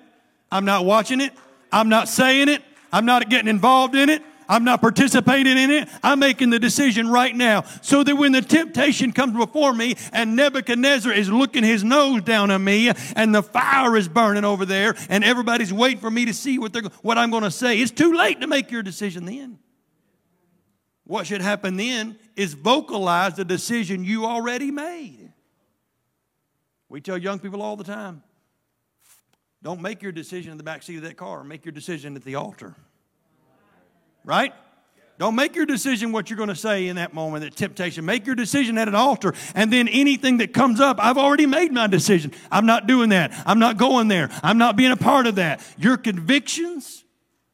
[0.51, 1.33] I'm not watching it.
[1.71, 2.63] I'm not saying it.
[2.91, 4.23] I'm not getting involved in it.
[4.47, 5.89] I'm not participating in it.
[6.03, 10.35] I'm making the decision right now so that when the temptation comes before me and
[10.35, 14.95] Nebuchadnezzar is looking his nose down on me and the fire is burning over there
[15.09, 18.13] and everybody's waiting for me to see what, what I'm going to say, it's too
[18.13, 19.59] late to make your decision then.
[21.05, 25.31] What should happen then is vocalize the decision you already made.
[26.89, 28.23] We tell young people all the time
[29.65, 31.43] don't make your decision in the back seat of that car.
[31.43, 32.75] Make your decision at the altar.
[34.23, 34.53] Right?
[35.17, 38.05] Don't make your decision what you're going to say in that moment, that temptation.
[38.05, 41.71] Make your decision at an altar, and then anything that comes up, I've already made
[41.71, 42.31] my decision.
[42.51, 43.33] I'm not doing that.
[43.43, 44.29] I'm not going there.
[44.43, 45.65] I'm not being a part of that.
[45.79, 47.03] Your convictions,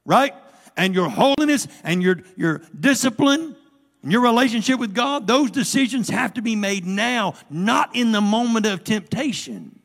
[0.04, 0.36] right?
[0.76, 3.56] And your holiness and your, your discipline
[4.04, 8.20] and your relationship with God, those decisions have to be made now, not in the
[8.20, 9.81] moment of temptation.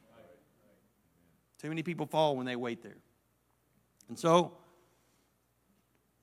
[1.67, 2.95] Too many people fall when they wait there.
[4.09, 4.53] And so,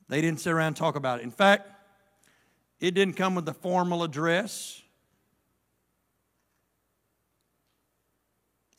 [0.07, 1.23] they didn't sit around and talk about it.
[1.23, 1.69] In fact,
[2.79, 4.81] it didn't come with a formal address.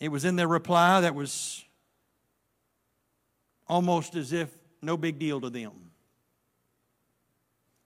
[0.00, 1.62] It was in their reply that was
[3.68, 4.48] almost as if
[4.80, 5.90] no big deal to them.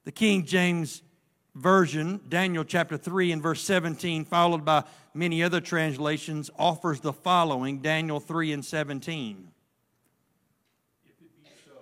[0.05, 1.03] The King James
[1.59, 7.81] version, Daniel chapter 3 and verse 17, followed by many other translations, offers the following
[7.81, 9.49] Daniel 3 and 17.
[11.05, 11.73] If it be so,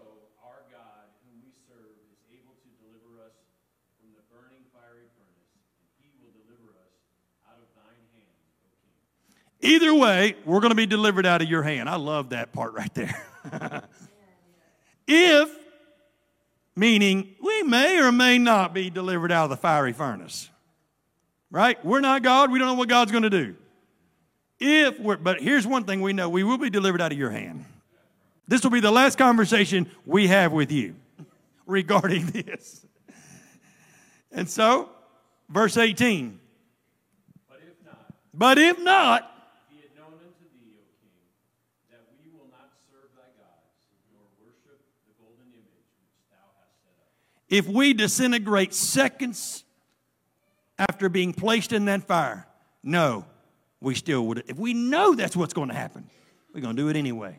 [0.43, 3.37] our God, whom we serve, is able to deliver us
[4.01, 6.97] from the burning fiery furnace, and he will deliver us
[7.47, 8.33] out of thine hands,
[9.61, 11.89] Either way, we're going to be delivered out of your hand.
[11.89, 13.23] I love that part right there.
[15.07, 15.66] if,
[16.77, 20.51] meaning we may or may not be delivered out of the fiery furnace.
[21.51, 21.83] Right?
[21.85, 22.51] We're not God.
[22.51, 23.57] We don't know what God's going to do.
[24.59, 27.31] If we're, but here's one thing we know we will be delivered out of your
[27.31, 27.65] hand.
[28.49, 30.95] This will be the last conversation we have with you
[31.67, 32.87] regarding this.
[34.31, 34.91] And so,
[35.49, 36.39] verse 18.
[37.49, 39.33] But if not, But if not,
[39.69, 41.17] be it known unto thee, O king,
[41.91, 46.77] that we will not serve thy gods, nor worship the golden image which thou hast
[46.85, 47.13] set up.
[47.49, 49.65] If we disintegrate seconds
[50.79, 52.47] after being placed in that fire,
[52.83, 53.25] no,
[53.81, 54.45] we still would.
[54.47, 56.09] If we know that's what's going to happen,
[56.53, 57.39] we're going to do it anyway.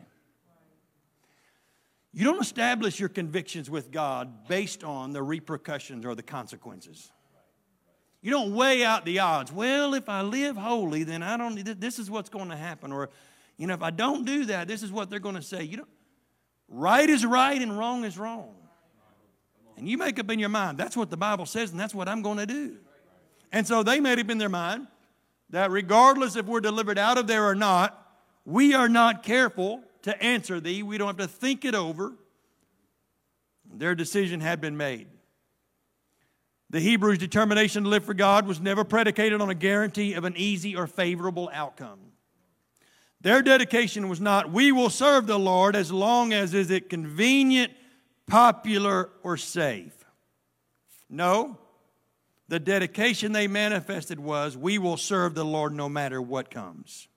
[2.12, 7.10] You don't establish your convictions with God based on the repercussions or the consequences.
[8.20, 9.52] You don't weigh out the odds.
[9.52, 11.80] Well, if I live holy, then I don't.
[11.80, 12.92] This is what's going to happen.
[12.92, 13.10] Or,
[13.56, 15.62] you know, if I don't do that, this is what they're going to say.
[15.62, 15.88] You don't.
[16.68, 18.54] Right is right and wrong is wrong.
[19.78, 22.08] And you make up in your mind, that's what the Bible says, and that's what
[22.08, 22.76] I'm going to do.
[23.52, 24.88] And so they made up in their mind
[25.50, 28.06] that regardless if we're delivered out of there or not,
[28.44, 30.82] we are not careful to answer thee.
[30.82, 32.12] We don't have to think it over.
[33.72, 35.06] Their decision had been made.
[36.70, 40.34] The Hebrews' determination to live for God was never predicated on a guarantee of an
[40.36, 41.98] easy or favorable outcome.
[43.20, 47.72] Their dedication was not, we will serve the Lord as long as is it convenient,
[48.28, 50.04] popular, or safe.
[51.10, 51.58] No,
[52.48, 57.08] the dedication they manifested was, we will serve the Lord no matter what comes.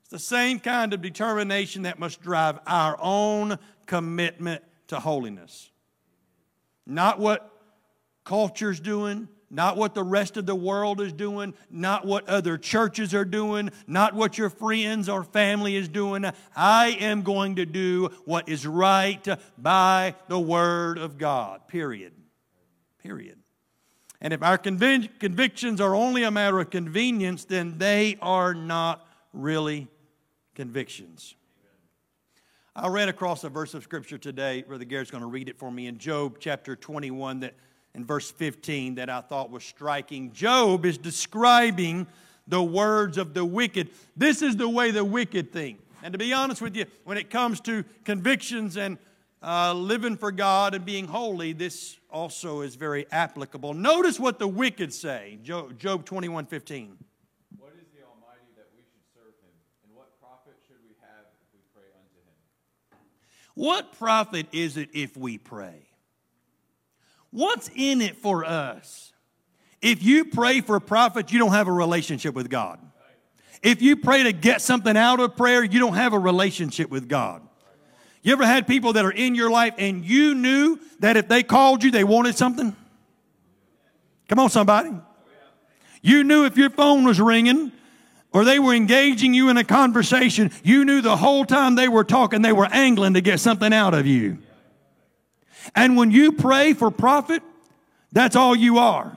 [0.00, 5.70] It's the same kind of determination that must drive our own commitment to holiness.
[6.86, 7.50] Not what
[8.24, 13.14] culture's doing, not what the rest of the world is doing, not what other churches
[13.14, 16.24] are doing, not what your friends or family is doing.
[16.54, 19.26] I am going to do what is right
[19.56, 21.68] by the Word of God.
[21.68, 22.12] Period.
[22.98, 23.38] Period.
[24.20, 29.06] And if our convic- convictions are only a matter of convenience, then they are not
[29.32, 29.88] really
[30.54, 31.34] convictions.
[32.74, 34.62] I ran across a verse of scripture today.
[34.62, 37.54] Brother Garrett's going to read it for me in Job chapter 21 that
[37.96, 40.32] in verse 15 that I thought was striking.
[40.32, 42.06] Job is describing
[42.46, 43.90] the words of the wicked.
[44.16, 45.80] This is the way the wicked think.
[46.02, 48.98] And to be honest with you, when it comes to convictions and
[49.42, 53.74] uh, living for God and being holy, this also is very applicable.
[53.74, 55.38] Notice what the wicked say.
[55.42, 56.98] Job, Job 21 15.
[57.58, 59.54] What is the Almighty that we should serve him?
[59.84, 63.00] And what profit should we have if we pray unto him?
[63.54, 65.85] What profit is it if we pray?
[67.36, 69.12] What's in it for us?
[69.82, 72.80] If you pray for profit, you don't have a relationship with God.
[73.62, 77.10] If you pray to get something out of prayer, you don't have a relationship with
[77.10, 77.42] God.
[78.22, 81.42] You ever had people that are in your life and you knew that if they
[81.42, 82.74] called you, they wanted something?
[84.30, 84.92] Come on, somebody.
[86.00, 87.70] You knew if your phone was ringing
[88.32, 92.02] or they were engaging you in a conversation, you knew the whole time they were
[92.02, 94.38] talking, they were angling to get something out of you.
[95.74, 97.42] And when you pray for profit,
[98.12, 99.16] that's all you are.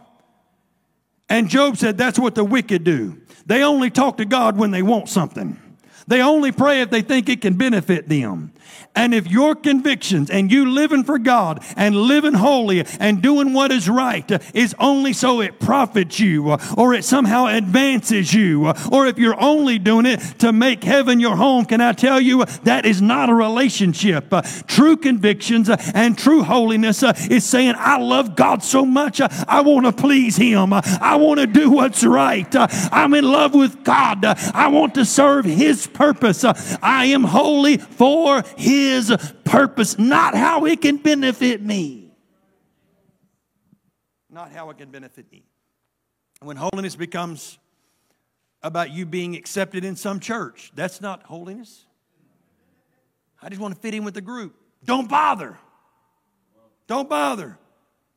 [1.29, 3.21] And Job said that's what the wicked do.
[3.45, 5.59] They only talk to God when they want something.
[6.09, 8.51] They only pray if they think it can benefit them.
[8.95, 13.71] And if your convictions and you living for God and living holy and doing what
[13.71, 19.19] is right is only so it profits you or it somehow advances you, or if
[19.19, 23.01] you're only doing it to make heaven your home, can I tell you that is
[23.01, 24.33] not a relationship?
[24.65, 29.91] True convictions and true holiness is saying, I love God so much, I want to
[29.91, 30.73] please Him.
[30.73, 32.47] I want to do what's right.
[32.51, 34.25] I'm in love with God.
[34.25, 35.87] I want to serve His.
[35.99, 42.11] Uh, I am holy for His purpose, not how it can benefit me.
[44.29, 45.43] Not how it can benefit me.
[46.41, 47.57] When holiness becomes
[48.61, 51.85] about you being accepted in some church, that's not holiness.
[53.41, 54.55] I just want to fit in with the group.
[54.85, 55.57] Don't bother.
[56.87, 57.57] Don't bother.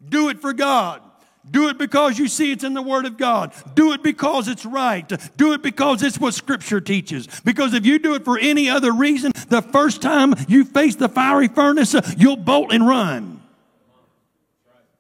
[0.04, 1.02] Do it for God.
[1.50, 3.52] Do it because you see it's in the Word of God.
[3.74, 5.10] Do it because it's right.
[5.36, 7.26] Do it because it's what Scripture teaches.
[7.44, 11.08] Because if you do it for any other reason, the first time you face the
[11.08, 13.42] fiery furnace, you'll bolt and run.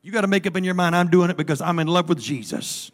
[0.02, 2.08] You got to make up in your mind, I'm doing it because I'm in love
[2.08, 2.90] with Jesus.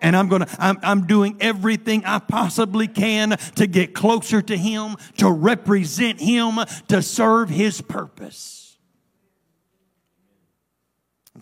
[0.00, 4.96] And I'm gonna, I'm, I'm doing everything I possibly can to get closer to Him,
[5.16, 6.58] to represent Him,
[6.88, 8.55] to serve His purpose.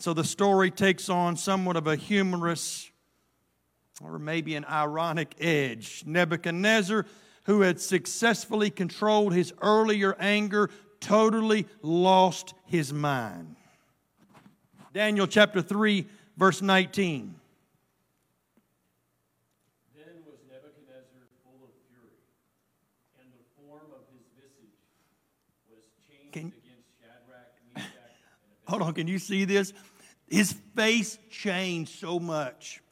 [0.05, 2.91] So the story takes on somewhat of a humorous
[4.03, 6.03] or maybe an ironic edge.
[6.05, 7.07] Nebuchadnezzar,
[7.45, 10.69] who had successfully controlled his earlier anger,
[11.01, 13.57] totally lost his mind.
[14.93, 17.35] Daniel chapter 3, verse 19.
[19.97, 22.13] Then was Nebuchadnezzar full of fury,
[23.23, 24.77] and the form of his visage
[25.71, 28.67] was changed Can- against Shadrach, Meshach, and Abednego.
[28.69, 29.73] Hold on, can you see this?
[30.35, 32.83] His face changed so much.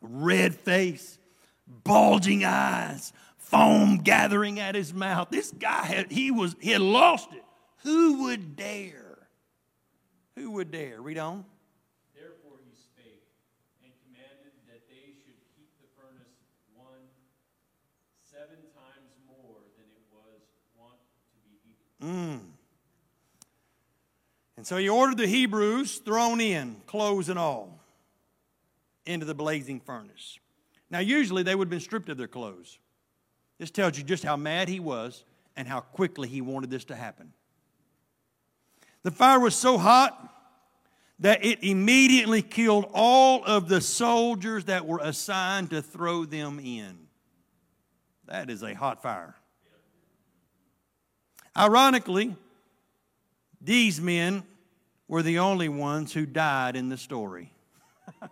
[0.00, 1.18] Red face,
[1.66, 5.30] bulging eyes, foam gathering at his mouth.
[5.30, 7.42] This guy had he was he had lost it.
[7.82, 9.18] Who would dare?
[10.36, 11.02] Who would dare?
[11.02, 11.44] Read on.
[12.14, 13.26] Therefore he spake,
[13.82, 16.38] and commanded that they should keep the furnace
[16.76, 17.02] one
[18.22, 20.38] seven times more than it was
[20.78, 21.02] wont
[21.34, 21.98] to be heated.
[21.98, 22.59] Mm.
[24.60, 27.80] And so he ordered the Hebrews thrown in, clothes and all,
[29.06, 30.38] into the blazing furnace.
[30.90, 32.78] Now, usually they would have been stripped of their clothes.
[33.56, 35.24] This tells you just how mad he was
[35.56, 37.32] and how quickly he wanted this to happen.
[39.02, 40.30] The fire was so hot
[41.20, 46.98] that it immediately killed all of the soldiers that were assigned to throw them in.
[48.26, 49.36] That is a hot fire.
[51.56, 52.36] Ironically,
[53.62, 54.42] these men
[55.10, 57.52] were the only ones who died in the story.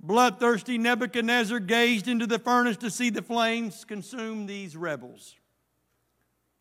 [0.00, 5.36] Bloodthirsty Nebuchadnezzar gazed into the furnace to see the flames consume these rebels.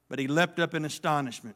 [0.09, 1.55] But he leapt up in astonishment.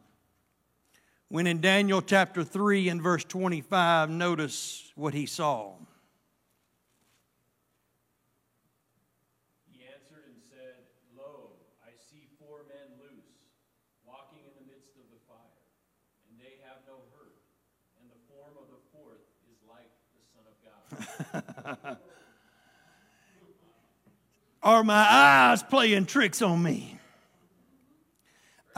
[1.28, 5.74] When in Daniel chapter 3 and verse 25, notice what he saw.
[9.70, 10.74] He answered and said,
[11.16, 11.50] Lo,
[11.86, 13.30] I see four men loose,
[14.04, 15.57] walking in the midst of the fire,
[16.40, 17.36] they have no hurt,
[18.00, 21.96] and the form of the fourth is like the Son of God.
[24.62, 26.97] Are my eyes playing tricks on me?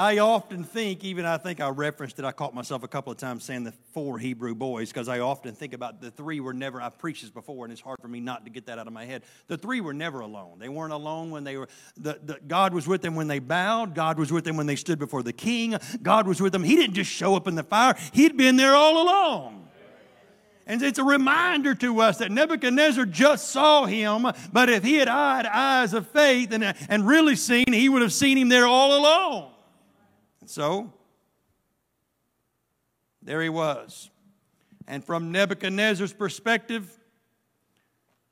[0.00, 3.18] I often think, even I think I referenced it, I caught myself a couple of
[3.18, 6.80] times saying the four Hebrew boys, because I often think about the three were never,
[6.80, 8.94] I've preached this before, and it's hard for me not to get that out of
[8.94, 9.24] my head.
[9.48, 10.58] The three were never alone.
[10.58, 13.94] They weren't alone when they were, the, the, God was with them when they bowed,
[13.94, 16.62] God was with them when they stood before the king, God was with them.
[16.62, 19.68] He didn't just show up in the fire, He'd been there all along.
[20.66, 25.08] And it's a reminder to us that Nebuchadnezzar just saw him, but if he had
[25.08, 28.98] had eyes of faith and, and really seen, he would have seen him there all
[28.98, 29.50] along.
[30.50, 30.92] So,
[33.22, 34.10] there he was.
[34.88, 36.98] And from Nebuchadnezzar's perspective,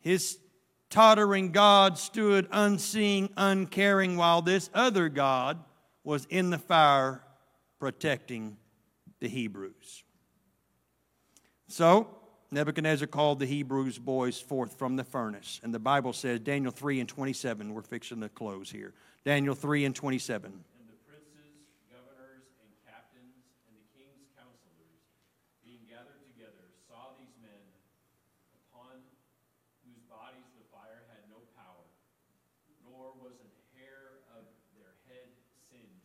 [0.00, 0.38] his
[0.90, 5.62] tottering God stood unseeing, uncaring, while this other God
[6.02, 7.22] was in the fire
[7.78, 8.56] protecting
[9.20, 10.02] the Hebrews.
[11.68, 12.08] So,
[12.50, 15.60] Nebuchadnezzar called the Hebrews boys forth from the furnace.
[15.62, 18.94] And the Bible says, Daniel 3 and 27, we're fixing to close here.
[19.24, 20.48] Daniel 3 and 27.
[20.48, 21.60] And the princes,
[21.92, 23.36] governors, and captains,
[23.68, 24.96] and the king's counselors,
[25.60, 27.60] being gathered together, saw these men,
[28.64, 28.96] upon
[29.84, 31.84] whose bodies the fire had no power,
[32.80, 35.28] nor was an hair of their head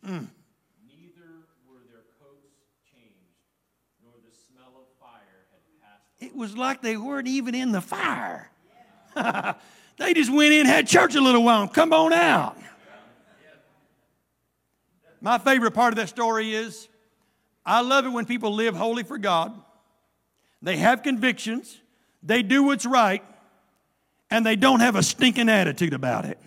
[0.04, 0.30] singed.
[0.86, 1.30] Neither
[1.68, 2.54] were their coats
[2.92, 3.38] changed,
[4.02, 7.80] nor the smell of fire had passed It was like they weren't even in the
[7.80, 8.50] fire.
[9.98, 12.56] they just went in, had church a little while, and come on out.
[15.20, 16.86] My favorite part of that story is
[17.64, 19.58] I love it when people live holy for God.
[20.60, 21.80] They have convictions,
[22.22, 23.24] they do what's right,
[24.30, 26.38] and they don't have a stinking attitude about it.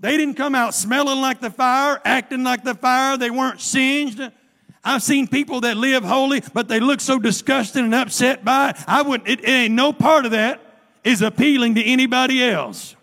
[0.00, 3.16] They didn't come out smelling like the fire, acting like the fire.
[3.16, 4.20] They weren't singed.
[4.84, 8.76] I've seen people that live holy, but they look so disgusted and upset by it.
[8.86, 10.60] I wouldn't, it, it ain't no part of that
[11.02, 12.94] is appealing to anybody else.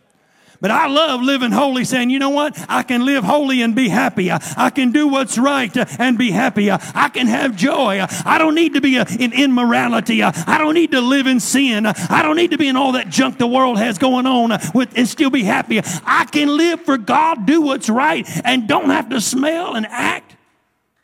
[0.62, 2.58] But I love living holy, saying, you know what?
[2.70, 4.32] I can live holy and be happy.
[4.32, 6.72] I, can do what's right and be happy.
[6.72, 8.06] I, can have joy.
[8.26, 10.24] I, don't need to be in immorality.
[10.24, 11.86] I, don't need to live in sin.
[11.86, 14.98] I don't need to be in all that junk the world has going on with
[14.98, 15.82] and still be happy.
[16.06, 20.36] I can live for God, do what's right, and don't have to smell and act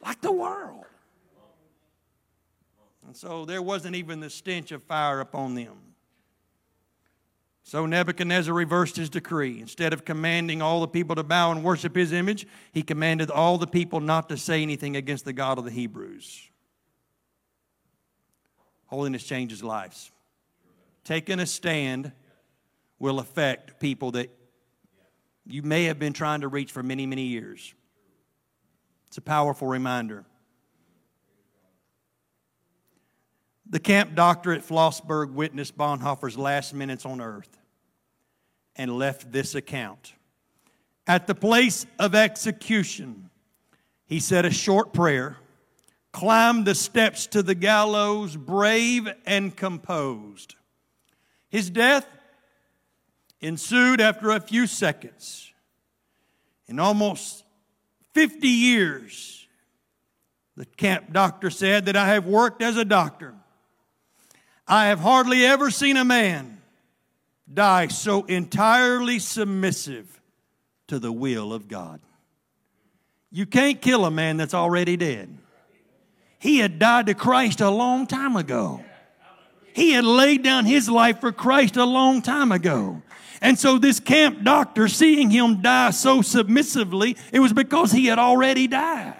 [0.04, 0.86] like the world.
[3.06, 5.81] And so there wasn't even the stench of fire upon them.
[7.72, 9.62] So Nebuchadnezzar reversed his decree.
[9.62, 13.58] Instead of commanding all the people to bow and worship his image, he commanded all
[13.58, 16.50] the people not to say anything against the God of the Hebrews.
[18.88, 20.12] Holiness changes lives.
[21.06, 22.12] Taking a stand
[23.00, 24.30] will affect people that
[25.48, 27.74] you may have been trying to reach for many, many years.
[29.08, 30.26] It's a powerful reminder.
[33.70, 37.60] The camp doctor at Flossenbürg witnessed Bonhoeffer's last minutes on earth
[38.76, 40.14] and left this account.
[41.08, 43.30] At the place of execution,
[44.06, 45.38] he said a short prayer,
[46.12, 50.56] climbed the steps to the gallows, brave and composed.
[51.50, 52.06] His death
[53.42, 55.52] ensued after a few seconds.
[56.68, 57.44] In almost
[58.14, 59.48] 50 years,
[60.56, 63.34] the camp doctor said that I have worked as a doctor.
[64.68, 66.61] I have hardly ever seen a man
[67.54, 70.22] die so entirely submissive
[70.88, 72.00] to the will of God.
[73.32, 75.38] You can't kill a man that's already dead.
[76.40, 78.84] He had died to Christ a long time ago.
[79.74, 83.02] He had laid down his life for Christ a long time ago.
[83.42, 88.20] And so, this camp doctor, seeing him die so submissively, it was because he had
[88.20, 89.16] already died.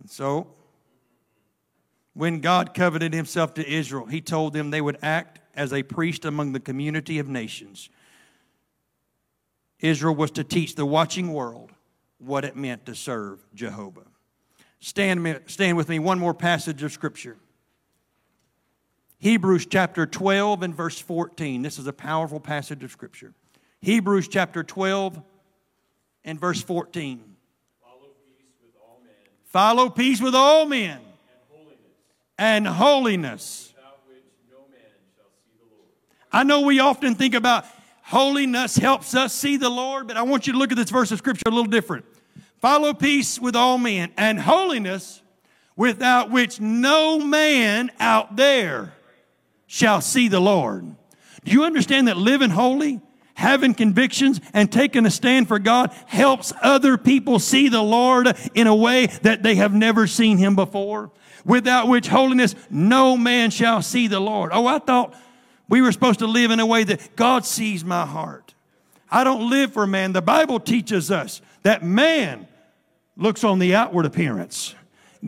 [0.00, 0.53] And so,
[2.14, 6.24] when God covenanted himself to Israel, he told them they would act as a priest
[6.24, 7.90] among the community of nations.
[9.80, 11.72] Israel was to teach the watching world
[12.18, 14.06] what it meant to serve Jehovah.
[14.80, 17.36] Stand, stand with me, one more passage of Scripture.
[19.18, 21.62] Hebrews chapter 12 and verse 14.
[21.62, 23.34] This is a powerful passage of Scripture.
[23.80, 25.20] Hebrews chapter 12
[26.24, 27.22] and verse 14.
[27.82, 31.00] Follow peace with all men, Follow peace with all men
[32.38, 33.72] the holiness.
[36.32, 37.64] I know we often think about
[38.02, 41.12] holiness helps us see the Lord, but I want you to look at this verse
[41.12, 42.04] of Scripture a little different.
[42.60, 45.22] Follow peace with all men and holiness,
[45.76, 48.94] without which no man out there
[49.66, 50.96] shall see the Lord.
[51.44, 53.00] Do you understand that living holy,
[53.34, 58.66] having convictions, and taking a stand for God helps other people see the Lord in
[58.66, 61.10] a way that they have never seen Him before?
[61.44, 64.50] Without which holiness no man shall see the Lord.
[64.52, 65.14] Oh, I thought
[65.68, 68.54] we were supposed to live in a way that God sees my heart.
[69.10, 70.12] I don't live for man.
[70.12, 72.48] The Bible teaches us that man
[73.16, 74.74] looks on the outward appearance.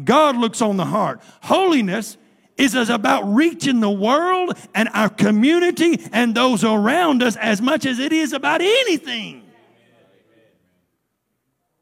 [0.05, 1.21] God looks on the heart.
[1.43, 2.17] Holiness
[2.57, 7.99] is about reaching the world and our community and those around us as much as
[7.99, 9.43] it is about anything.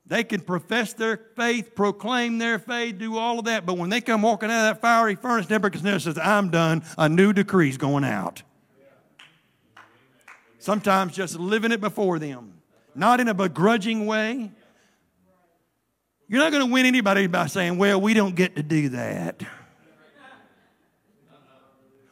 [0.06, 4.00] They can profess their faith, proclaim their faith, do all of that, but when they
[4.00, 6.84] come walking out of that fiery furnace, Nebuchadnezzar says, I'm done.
[6.98, 8.42] A new decree's going out.
[10.58, 12.54] Sometimes just living it before them,
[12.94, 14.50] not in a begrudging way.
[16.28, 19.42] You're not going to win anybody by saying, Well, we don't get to do that.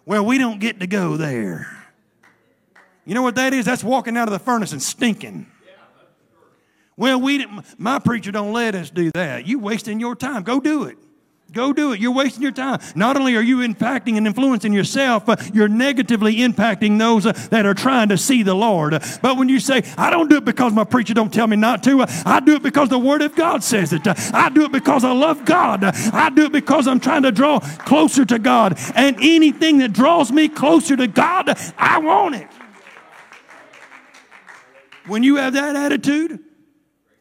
[0.05, 1.66] Well, we don't get to go there.
[3.05, 3.64] You know what that is?
[3.64, 5.46] That's walking out of the furnace and stinking.
[6.96, 7.46] Well, we
[7.78, 9.46] my preacher don't let us do that.
[9.46, 10.42] You wasting your time.
[10.42, 10.98] Go do it.
[11.53, 12.00] Go do it.
[12.00, 12.80] You're wasting your time.
[12.94, 17.66] Not only are you impacting and influencing yourself, but you're negatively impacting those uh, that
[17.66, 18.92] are trying to see the Lord.
[19.20, 21.82] But when you say, I don't do it because my preacher don't tell me not
[21.82, 24.07] to, uh, I do it because the Word of God says it.
[24.07, 25.84] Uh, I do it because I love God.
[25.84, 28.78] I do it because I'm trying to draw closer to God.
[28.94, 32.48] And anything that draws me closer to God, I want it.
[35.07, 36.38] When you have that attitude,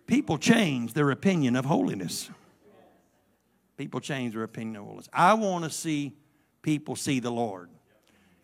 [0.07, 2.29] people change their opinion of holiness.
[3.81, 5.09] People change their opinion of holiness.
[5.11, 6.15] I want to see
[6.61, 7.67] people see the Lord.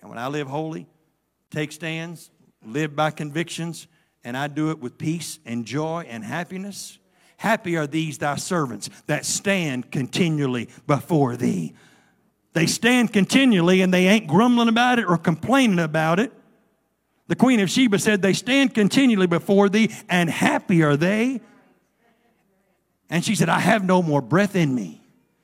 [0.02, 0.88] And when I live holy,
[1.52, 2.32] take stands,
[2.66, 3.86] live by convictions,
[4.24, 6.98] and I do it with peace and joy and happiness.
[7.38, 11.76] Happy are these thy servants that stand continually before thee.
[12.54, 16.34] They stand continually and they ain't grumbling about it or complaining about it.
[17.28, 21.42] The Queen of Sheba said, They stand continually before thee, and happy are they.
[23.08, 24.97] And she said, I have no more breath in me.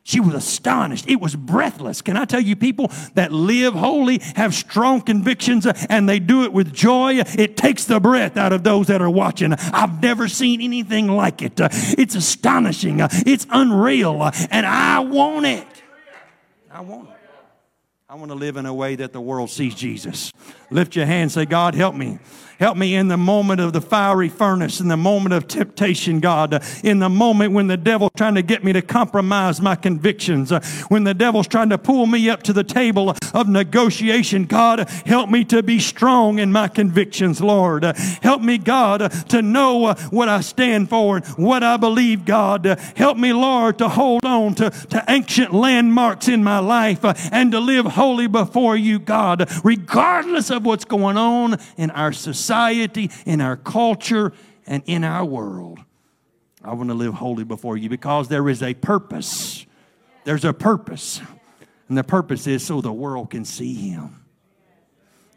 [0.06, 1.08] She was astonished.
[1.08, 2.02] It was breathless.
[2.02, 6.44] Can I tell you, people that live holy have strong convictions uh, and they do
[6.44, 7.22] it with joy?
[7.38, 9.54] It takes the breath out of those that are watching.
[9.54, 11.60] I've never seen anything like it.
[11.60, 13.02] Uh, It's astonishing.
[13.02, 14.30] Uh, It's unreal.
[14.52, 15.68] And I want it.
[16.70, 17.16] I want it.
[18.10, 20.34] I want to live in a way that the world sees Jesus.
[20.70, 22.20] Lift your hand, say, God, help me.
[22.60, 26.64] Help me in the moment of the fiery furnace, in the moment of temptation, God,
[26.84, 30.52] in the moment when the devil's trying to get me to compromise my convictions,
[30.90, 34.46] when the devil's trying to pull me up to the table of negotiation.
[34.46, 37.84] God, help me to be strong in my convictions, Lord.
[37.84, 42.66] Help me, God, to know what I stand for and what I believe, God.
[42.96, 47.60] Help me, Lord, to hold on to, to ancient landmarks in my life and to
[47.60, 53.58] live holy before you, God, regardless of what's going on in our society, in our
[53.58, 54.34] culture,
[54.66, 55.80] and in our world.
[56.64, 59.66] I want to live holy before you because there is a purpose.
[60.24, 61.22] There's a purpose.
[61.90, 64.24] And the purpose is so the world can see him.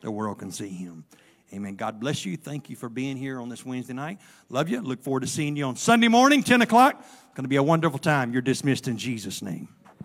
[0.01, 1.05] The world can see him.
[1.53, 1.75] Amen.
[1.75, 2.37] God bless you.
[2.37, 4.19] Thank you for being here on this Wednesday night.
[4.49, 4.81] Love you.
[4.81, 6.97] Look forward to seeing you on Sunday morning, 10 o'clock.
[6.99, 8.33] It's going to be a wonderful time.
[8.33, 9.69] You're dismissed in Jesus' name.